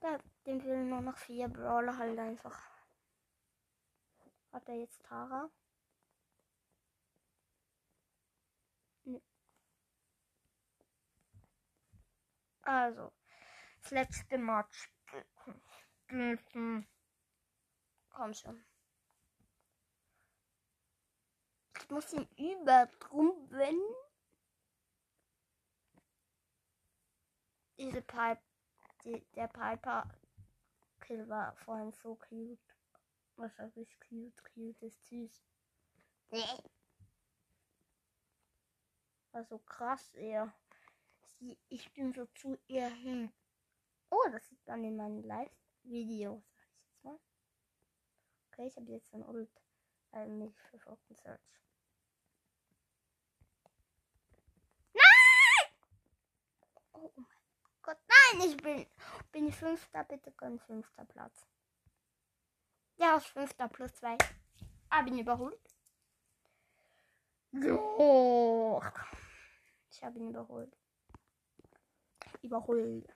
Da, 0.00 0.18
dem 0.46 0.60
fehlen 0.60 0.88
nur 0.88 1.00
noch 1.00 1.16
vier 1.16 1.48
Brawler 1.48 1.96
halt 1.96 2.18
einfach. 2.18 2.70
Hat 4.52 4.68
er 4.68 4.76
jetzt 4.76 5.02
Tara? 5.02 5.50
Nö. 9.04 9.18
Also, 12.62 13.12
das 13.82 13.90
letzte 13.90 14.38
Match. 14.38 14.90
Komm 18.10 18.34
schon. 18.34 18.64
Ich 21.78 21.90
muss 21.90 22.12
ihn 22.12 22.28
übertrumpfen. 22.36 23.80
Diese 27.78 28.02
Pipe, 28.02 28.40
die, 29.04 29.20
der 29.34 29.48
Piper 29.48 30.08
Kill 31.00 31.28
war 31.28 31.54
vorhin 31.56 31.92
so 31.92 32.14
cute. 32.14 32.58
Was 33.36 33.54
sag 33.56 33.76
ich 33.76 33.98
cute? 34.00 34.42
Cute 34.54 34.82
ist 34.82 35.04
süß. 35.06 35.44
Nee. 36.30 36.44
War 39.32 39.44
so 39.44 39.58
krass 39.58 40.14
eher. 40.14 40.54
Ich 41.68 41.92
bin 41.92 42.14
so 42.14 42.26
zu 42.26 42.56
ihr 42.68 42.88
hin. 42.88 43.32
Oh, 44.08 44.28
das 44.30 44.46
sieht 44.48 44.66
man 44.66 44.84
in 44.84 44.96
meinen 44.96 45.22
Live-Videos, 45.24 46.42
sag 46.54 46.64
ich 46.70 46.80
jetzt 46.84 47.04
mal. 47.04 47.18
Okay, 48.48 48.66
ich 48.68 48.76
habe 48.76 48.92
jetzt 48.92 49.12
ein 49.12 49.24
Ult. 49.24 49.63
Also 50.14 50.32
nicht 50.32 50.56
für 50.70 50.78
Falcon 50.78 51.16
Search. 51.16 51.40
Nein! 54.92 55.72
Oh 56.92 57.10
mein 57.16 57.26
Gott, 57.82 57.98
nein, 58.06 58.48
ich 58.48 58.56
bin, 58.56 58.86
bin 59.32 59.52
fünfter, 59.52 60.04
bitte 60.04 60.30
gönn 60.30 60.60
fünfter 60.60 61.04
Platz. 61.04 61.44
Ja, 62.96 63.16
ist 63.16 63.26
fünfter 63.26 63.66
plus 63.68 63.92
zwei. 63.96 64.16
Hab 64.88 65.08
ihn 65.08 65.18
überholt. 65.18 65.74
So. 67.50 68.80
Ich 69.90 70.04
habe 70.04 70.20
ihn 70.20 70.30
überholt. 70.30 70.76
Überholt. 72.40 73.12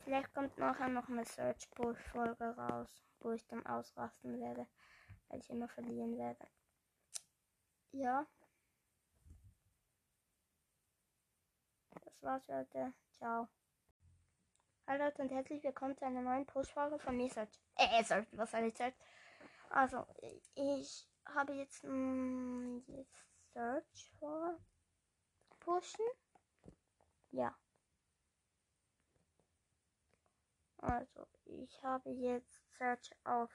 Vielleicht 0.00 0.34
kommt 0.34 0.58
nachher 0.58 0.88
noch 0.88 1.08
eine 1.08 1.24
Search 1.24 1.70
Bull 1.70 1.94
Folge 1.94 2.44
raus, 2.56 2.90
wo 3.20 3.30
ich 3.30 3.46
dann 3.46 3.64
ausrasten 3.64 4.38
werde, 4.38 4.66
weil 5.32 5.40
ich 5.40 5.50
immer 5.50 5.68
verlieren 5.68 6.18
werde. 6.18 6.46
Ja. 7.92 8.26
Das 12.04 12.22
war's 12.22 12.46
heute. 12.48 12.92
Ciao. 13.12 13.48
Hallo 14.86 15.04
Leute 15.04 15.22
und 15.22 15.30
herzlich 15.30 15.64
willkommen 15.64 15.96
zu 15.96 16.04
einer 16.04 16.20
neuen 16.20 16.44
Push-Folge 16.44 16.98
von 16.98 17.16
mir. 17.16 17.30
Search. 17.30 17.58
Äh, 17.76 18.04
Search, 18.04 18.26
was 18.32 18.50
soll 18.50 18.64
ich 18.64 18.76
Search? 18.76 18.94
Also, 19.70 20.06
ich 20.54 21.08
habe 21.24 21.54
jetzt, 21.54 21.82
mh, 21.82 22.82
jetzt 22.88 23.26
Search 23.54 24.12
vor 24.18 24.58
pushen. 25.60 26.04
Ja. 27.30 27.56
Also, 30.76 31.26
ich 31.46 31.82
habe 31.82 32.10
jetzt 32.10 32.60
Search 32.76 33.16
auf 33.24 33.50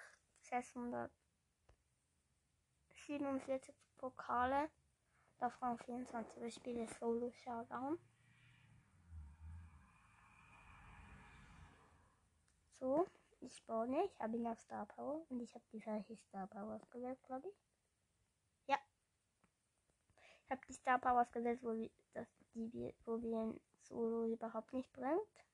647 3.07 3.73
Pokale. 3.97 4.69
Davon 5.39 5.77
24 5.77 6.43
ich 6.43 6.55
spiele 6.55 6.87
Solo 6.99 7.31
Showdown. 7.31 7.97
So, 12.79 13.07
Ich 13.39 13.55
spawne, 13.55 14.03
ich 14.03 14.19
habe 14.19 14.35
ihn 14.35 14.47
auf 14.47 14.59
Star 14.59 14.85
Power 14.85 15.25
und 15.29 15.39
ich 15.39 15.53
habe 15.55 15.63
die 15.71 15.79
falsche 15.79 16.17
Star 16.17 16.47
Power 16.47 16.81
gewählt, 16.91 17.23
glaube 17.23 17.47
ich. 17.47 17.55
Ja. 18.67 18.77
Ich 20.43 20.51
habe 20.51 20.61
die 20.67 20.73
Star 20.73 20.99
Powers 20.99 21.31
gewählt, 21.31 21.59
wo 21.61 21.73
wir, 21.73 21.89
das, 22.13 22.27
die 22.53 22.93
wo 23.05 23.21
wir 23.21 23.43
ihn 23.43 23.61
Solo 23.83 24.25
überhaupt 24.25 24.73
nicht 24.73 24.91
bringt. 24.91 25.45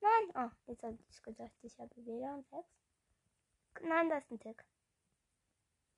Nein, 0.00 0.32
oh, 0.34 0.50
jetzt 0.66 0.82
habe 0.82 0.98
ich 1.08 1.22
gesagt, 1.22 1.54
ich 1.62 1.78
habe 1.78 2.06
WLAN 2.06 2.44
6. 2.44 2.68
Nein, 3.82 4.10
da 4.10 4.18
ist 4.18 4.30
ein 4.30 4.40
Tick. 4.40 4.64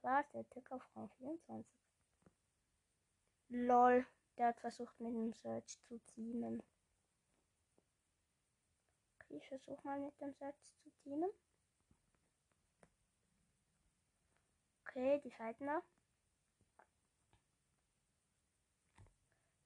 Was? 0.03 0.29
Der 0.33 0.49
Tick 0.51 0.70
auf 0.73 0.83
Rang 0.97 1.09
24. 1.19 1.66
Lol, 3.49 4.07
der 4.37 4.49
hat 4.49 4.61
versucht 4.61 4.99
mit 4.99 5.12
dem 5.12 5.33
Search 5.33 5.79
zu 5.83 5.99
ziehen. 6.07 6.62
Okay, 9.15 9.37
ich 9.37 9.47
versuche 9.47 9.87
mal 9.87 10.01
mit 10.01 10.20
dem 10.20 10.33
Search 10.35 10.57
zu 10.83 10.91
teamen. 11.03 11.31
Okay, 14.81 15.20
die 15.20 15.33
da. 15.65 15.83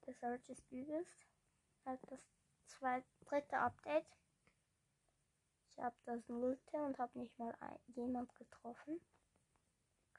Der 0.05 0.13
Search 0.13 0.47
ist 0.49 0.71
übelst. 0.71 1.25
Halt 1.85 1.99
das 2.11 2.21
zweite, 2.65 3.07
dritte 3.25 3.57
Update. 3.57 4.05
Ich 5.71 5.79
habe 5.79 5.95
das 6.05 6.27
nullte 6.29 6.77
und 6.77 6.97
habe 6.97 7.17
nicht 7.19 7.37
mal 7.39 7.55
ein, 7.59 7.79
jemand 7.87 8.33
getroffen. 8.35 9.01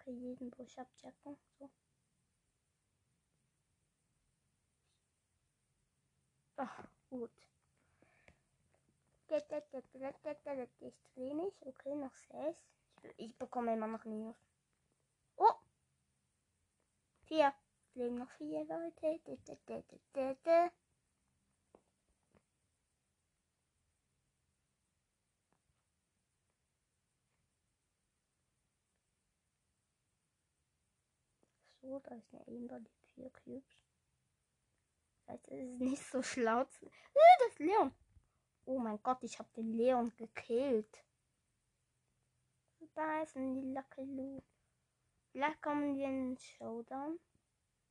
Okay, 0.08 0.16
jeden 0.16 0.50
Busch 0.50 0.78
abchecken. 0.78 1.36
So. 1.58 1.70
Ach, 6.56 6.84
gut. 7.10 7.30
Ist 10.80 11.16
wenig. 11.16 11.52
Okay, 11.60 11.94
noch 11.94 12.14
6. 12.14 12.56
Ich, 13.18 13.36
bekomme 13.36 13.74
immer 13.74 13.86
noch 13.86 14.04
Minus. 14.06 14.36
Oh! 15.36 15.52
4. 17.26 17.52
Es 17.82 17.94
leben 17.94 18.18
noch 18.18 18.30
4 18.38 18.64
Leute. 18.64 19.20
So, 31.88 31.98
da 32.00 32.14
ist 32.16 32.34
eine 32.34 32.46
Amber, 32.48 32.80
die 32.80 32.98
4 33.14 33.30
Cubes. 33.30 33.82
Das 35.24 35.32
heißt, 35.36 35.48
es 35.48 35.70
ist 35.70 35.80
nicht 35.80 36.02
so 36.02 36.22
schlau 36.22 36.64
zu. 36.64 36.84
Äh, 36.84 37.38
das 37.38 37.48
ist 37.48 37.58
Leon. 37.60 37.94
Oh 38.66 38.78
mein 38.78 39.02
Gott, 39.02 39.22
ich 39.22 39.38
habe 39.38 39.48
den 39.56 39.72
Leon 39.72 40.14
gekillt. 40.16 41.02
Da 42.94 43.22
ist 43.22 43.36
ein 43.36 43.54
lila 43.54 43.82
Kilo. 43.84 44.42
Vielleicht 45.32 45.62
kommen 45.62 45.96
wir 45.96 46.08
in 46.08 46.34
den 46.34 46.38
Showdown. 46.38 47.18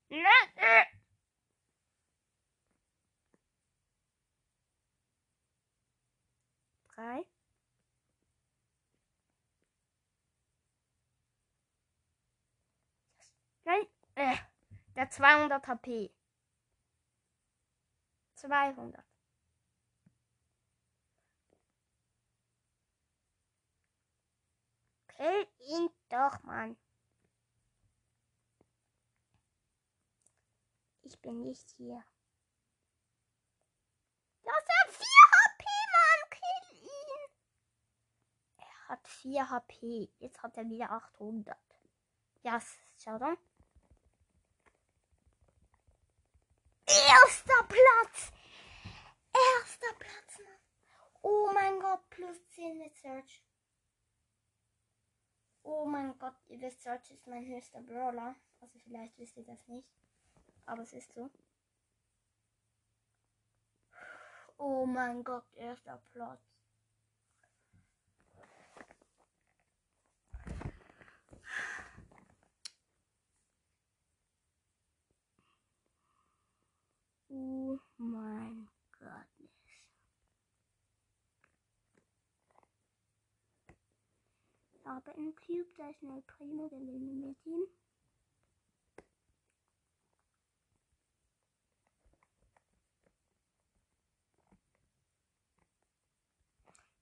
Nein! 0.10 0.86
Drei. 6.94 7.26
Nein, 13.68 13.86
äh, 14.16 14.38
der 14.96 15.10
200 15.10 15.68
HP. 15.68 16.10
200. 18.36 19.06
Kill 25.10 25.48
ihn 25.60 25.90
doch, 26.08 26.42
Mann. 26.44 26.78
Ich 31.02 31.20
bin 31.20 31.42
nicht 31.42 31.70
hier. 31.72 32.02
Das 34.44 34.54
hat 34.56 34.94
4 34.94 35.08
HP, 35.34 35.66
Mann. 35.92 36.30
Kill 36.30 36.80
ihn. 36.84 37.32
Er 38.60 38.88
hat 38.88 39.08
4 39.10 39.50
HP. 39.50 40.10
Jetzt 40.20 40.42
hat 40.42 40.56
er 40.56 40.70
wieder 40.70 40.90
800. 40.92 41.58
Ja, 42.44 42.62
schau 42.98 43.18
dann. 43.18 43.38
Erster 46.88 47.64
Platz. 47.68 48.32
Erster 49.34 49.94
Platz, 50.00 50.40
Mann. 50.40 50.60
Oh 51.22 51.52
mein 51.54 51.80
Gott, 51.82 52.10
plus 52.10 52.48
10 52.56 52.78
mit 52.78 52.96
Search. 52.96 53.44
Oh 55.64 55.84
mein 55.86 56.18
Gott, 56.18 56.36
ihr 56.48 56.62
wisst, 56.62 56.82
Search 56.82 57.12
ist 57.12 57.28
mein 57.28 57.46
höchster 57.46 57.82
Brawler. 57.82 58.36
Also 58.62 58.80
vielleicht 58.80 59.18
wisst 59.18 59.36
ihr 59.36 59.44
das 59.44 59.68
nicht. 59.68 59.90
Aber 60.66 60.82
es 60.82 60.94
ist 60.94 61.12
so. 61.12 61.30
Oh 64.58 64.86
mein 64.86 65.26
Gott, 65.26 65.46
erster 65.56 66.02
Platz. 66.14 66.57
Oh 77.40 77.78
mein 77.98 78.68
Gott. 79.00 79.50
Aber 84.84 85.14
im 85.16 85.36
Cube, 85.36 85.68
da 85.78 85.90
ist 85.92 86.02
eine 86.02 86.22
Primo, 86.24 86.68
der 86.70 86.80
will 86.80 86.98
mit 86.98 87.46
ihm. 87.46 87.68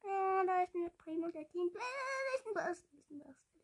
Ja, 0.03 0.43
da 0.43 0.63
ist 0.63 0.75
eine 0.75 0.89
Primo, 0.89 1.31
der 1.31 1.47
Team. 1.47 1.69
Äh, 1.69 2.35
ist 2.35 2.47
ein 2.47 2.53
Boss, 2.53 2.83
ist 2.93 3.11
ein 3.11 3.19
Boss, 3.19 3.37
ist 3.37 3.55
ein 3.55 3.59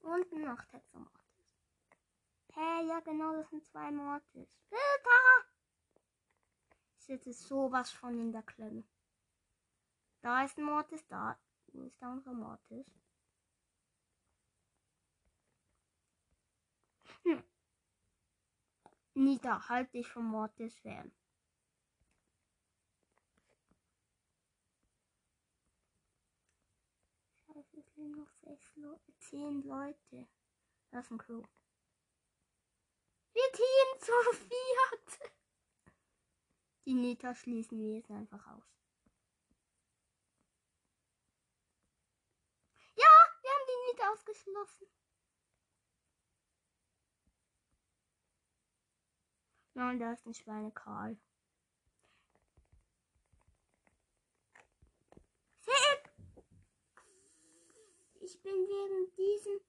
Boss. 0.00 0.14
Und 0.14 0.32
ein 0.32 0.42
Nachtex 0.44 0.94
am 0.94 1.02
Mortis. 1.02 1.21
Hä, 2.54 2.86
ja 2.86 3.00
genau, 3.00 3.36
das 3.36 3.48
sind 3.50 3.64
zwei 3.64 3.90
Mortis. 3.90 4.60
Filter! 4.68 5.46
Ich 6.98 7.04
sitze 7.04 7.32
sowas 7.32 7.90
von 7.90 8.18
in 8.18 8.32
der 8.32 8.42
Klemme. 8.42 8.84
Da 10.20 10.44
ist 10.44 10.58
ein 10.58 10.64
Mortis, 10.64 11.06
da 11.08 11.38
wo 11.72 11.82
ist 11.82 12.00
der 12.00 12.08
andere 12.08 12.34
Mortis? 12.34 12.86
Hm. 17.24 17.42
Nita, 19.14 19.68
halt 19.68 19.92
dich 19.94 20.08
vom 20.08 20.26
Mortis 20.26 20.78
fern. 20.80 21.12
Scheiße, 27.46 27.80
es 27.80 27.94
sind 27.94 28.16
noch 28.16 28.30
sechs 28.42 28.76
Leute, 28.76 29.16
zehn 29.18 29.62
Leute. 29.62 30.28
Das 30.90 31.06
ist 31.06 31.10
ein 31.10 31.18
Klo. 31.18 31.42
Wir 33.32 33.52
teamen 33.52 34.00
zu 34.00 34.12
viert. 34.46 35.32
Die 36.84 36.94
Nita 36.94 37.34
schließen 37.34 37.78
wir 37.78 37.96
jetzt 37.96 38.10
einfach 38.10 38.46
aus. 38.48 38.72
nicht 43.92 44.02
ausgeschlossen. 44.02 44.86
Nein, 49.74 49.98
da 49.98 50.12
ist 50.12 50.26
ein 50.26 50.34
Schweinekarl. 50.34 51.16
Ich 58.20 58.40
bin 58.40 58.52
wegen 58.52 59.14
diesem 59.16 59.60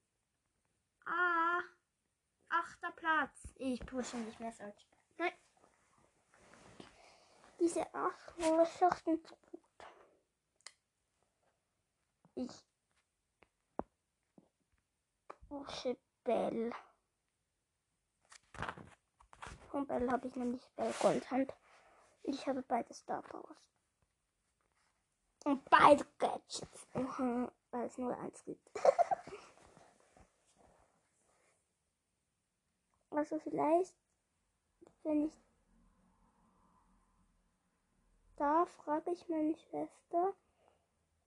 Ah, 1.06 1.60
achter 2.54 2.92
Platz. 2.92 3.52
Ich 3.56 3.84
pushe 3.84 4.16
nicht 4.16 4.38
mehr 4.40 4.52
Search. 4.52 4.88
Nein. 5.18 5.32
Diese 7.58 7.82
acht 7.94 8.38
Mannschaften 8.38 9.22
zu 9.24 9.34
gut. 9.50 9.60
Ich 12.36 12.66
Pusche 15.48 15.96
Bell. 16.24 16.72
Von 19.70 19.86
Bell 19.86 20.10
habe 20.10 20.28
ich 20.28 20.36
nämlich 20.36 20.68
Bell 20.76 20.92
Goldhand. 21.00 21.52
Ich 22.24 22.46
habe 22.46 22.62
beide 22.62 22.92
Star 22.94 23.22
Powers. 23.22 23.56
Und 25.44 25.64
beide 25.70 26.04
Gadgets. 26.18 26.88
Weil 26.92 27.86
es 27.86 27.98
nur 27.98 28.16
eins 28.18 28.42
gibt. 28.44 28.70
also 33.14 33.38
vielleicht, 33.38 33.94
wenn 35.02 35.26
ich 35.26 35.44
da 38.36 38.66
frage 38.66 39.12
ich 39.12 39.28
meine 39.28 39.56
Schwester, 39.56 40.34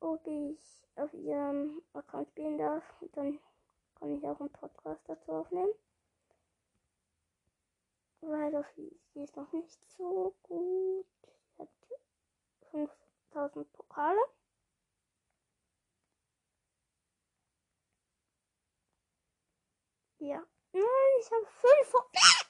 ob 0.01 0.27
ich 0.27 0.83
auf 0.95 1.13
ihrem 1.13 1.81
Account 1.93 2.27
spielen 2.29 2.57
darf. 2.57 2.83
Und 3.01 3.15
dann 3.15 3.39
kann 3.95 4.17
ich 4.17 4.27
auch 4.27 4.39
einen 4.39 4.51
Podcast 4.51 5.01
dazu 5.07 5.31
aufnehmen. 5.31 5.71
Weil 8.21 8.55
auf 8.55 8.67
sie 8.75 8.91
ist 9.15 9.35
noch 9.35 9.51
nicht 9.53 9.81
so 9.97 10.35
gut. 10.43 11.05
Sie 11.55 11.61
hat 11.61 11.69
5000 13.31 13.71
Pokale. 13.73 14.19
Ja. 20.19 20.43
Nein, 20.77 21.19
ich 21.19 21.31
habe 21.31 21.45
fünf. 21.45 21.95
Ah! 21.95 22.45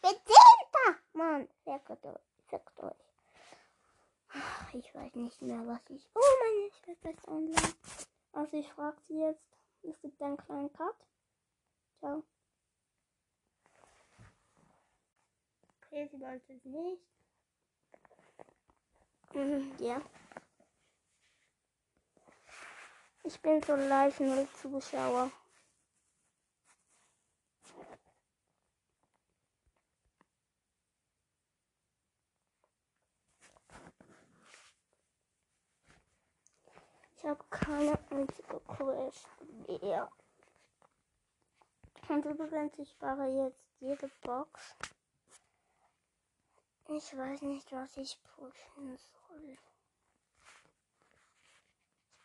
Bezehnter! 0.00 1.02
Mann, 1.12 1.48
fickt 1.64 2.04
euch. 2.06 2.20
Fickt 2.48 2.80
euch. 2.82 2.96
Ich 4.72 4.94
weiß 4.94 5.14
nicht 5.16 5.42
mehr, 5.42 5.66
was 5.66 5.80
ich. 5.90 6.08
Oh, 6.14 6.20
meine 6.40 6.70
Schwester 6.72 7.10
ist 7.10 7.28
online. 7.28 7.74
Also, 8.32 8.56
ich 8.56 8.72
frage 8.72 8.96
sie 9.06 9.20
jetzt. 9.20 9.44
Es 9.82 10.00
gibt 10.00 10.22
einen 10.22 10.38
kleinen 10.38 10.72
Cut. 10.72 10.96
Ciao. 11.98 12.22
Okay, 15.82 16.08
sie 16.10 16.20
wollte 16.20 16.52
es 16.54 16.64
nicht. 16.64 17.02
Mhm, 19.34 19.74
ja. 19.78 20.00
Ich 23.24 23.40
bin 23.40 23.62
so 23.62 23.76
live 23.76 24.18
nur 24.20 24.48
Zuschauer. 24.54 25.30
Ich 37.22 37.28
habe 37.28 37.44
keine 37.50 37.96
einzige 38.10 38.58
Quest 38.66 39.28
mehr. 39.68 40.10
Und 42.08 42.24
übrigens, 42.24 42.76
ich 42.80 42.90
spare 42.90 43.28
jetzt 43.28 43.64
jede 43.78 44.08
Box. 44.22 44.74
Ich 46.88 47.16
weiß 47.16 47.42
nicht, 47.42 47.70
was 47.70 47.96
ich 47.96 48.20
pushen 48.24 48.98
soll. 48.98 49.50
Ich 49.50 49.60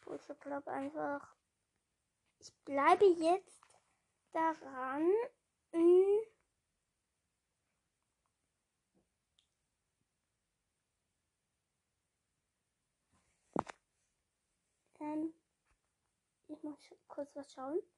pushe, 0.02 0.34
glaube 0.40 0.72
einfach. 0.72 1.36
Ich 2.40 2.52
bleibe 2.65 3.06
jetzt 3.06 3.61
daran. 4.32 5.07
mm, 5.74 6.19
Ähm, 14.99 15.34
ich 16.48 16.64
muss 16.64 16.78
kurz 17.07 17.36
was 17.36 17.52
schauen. 17.53 17.80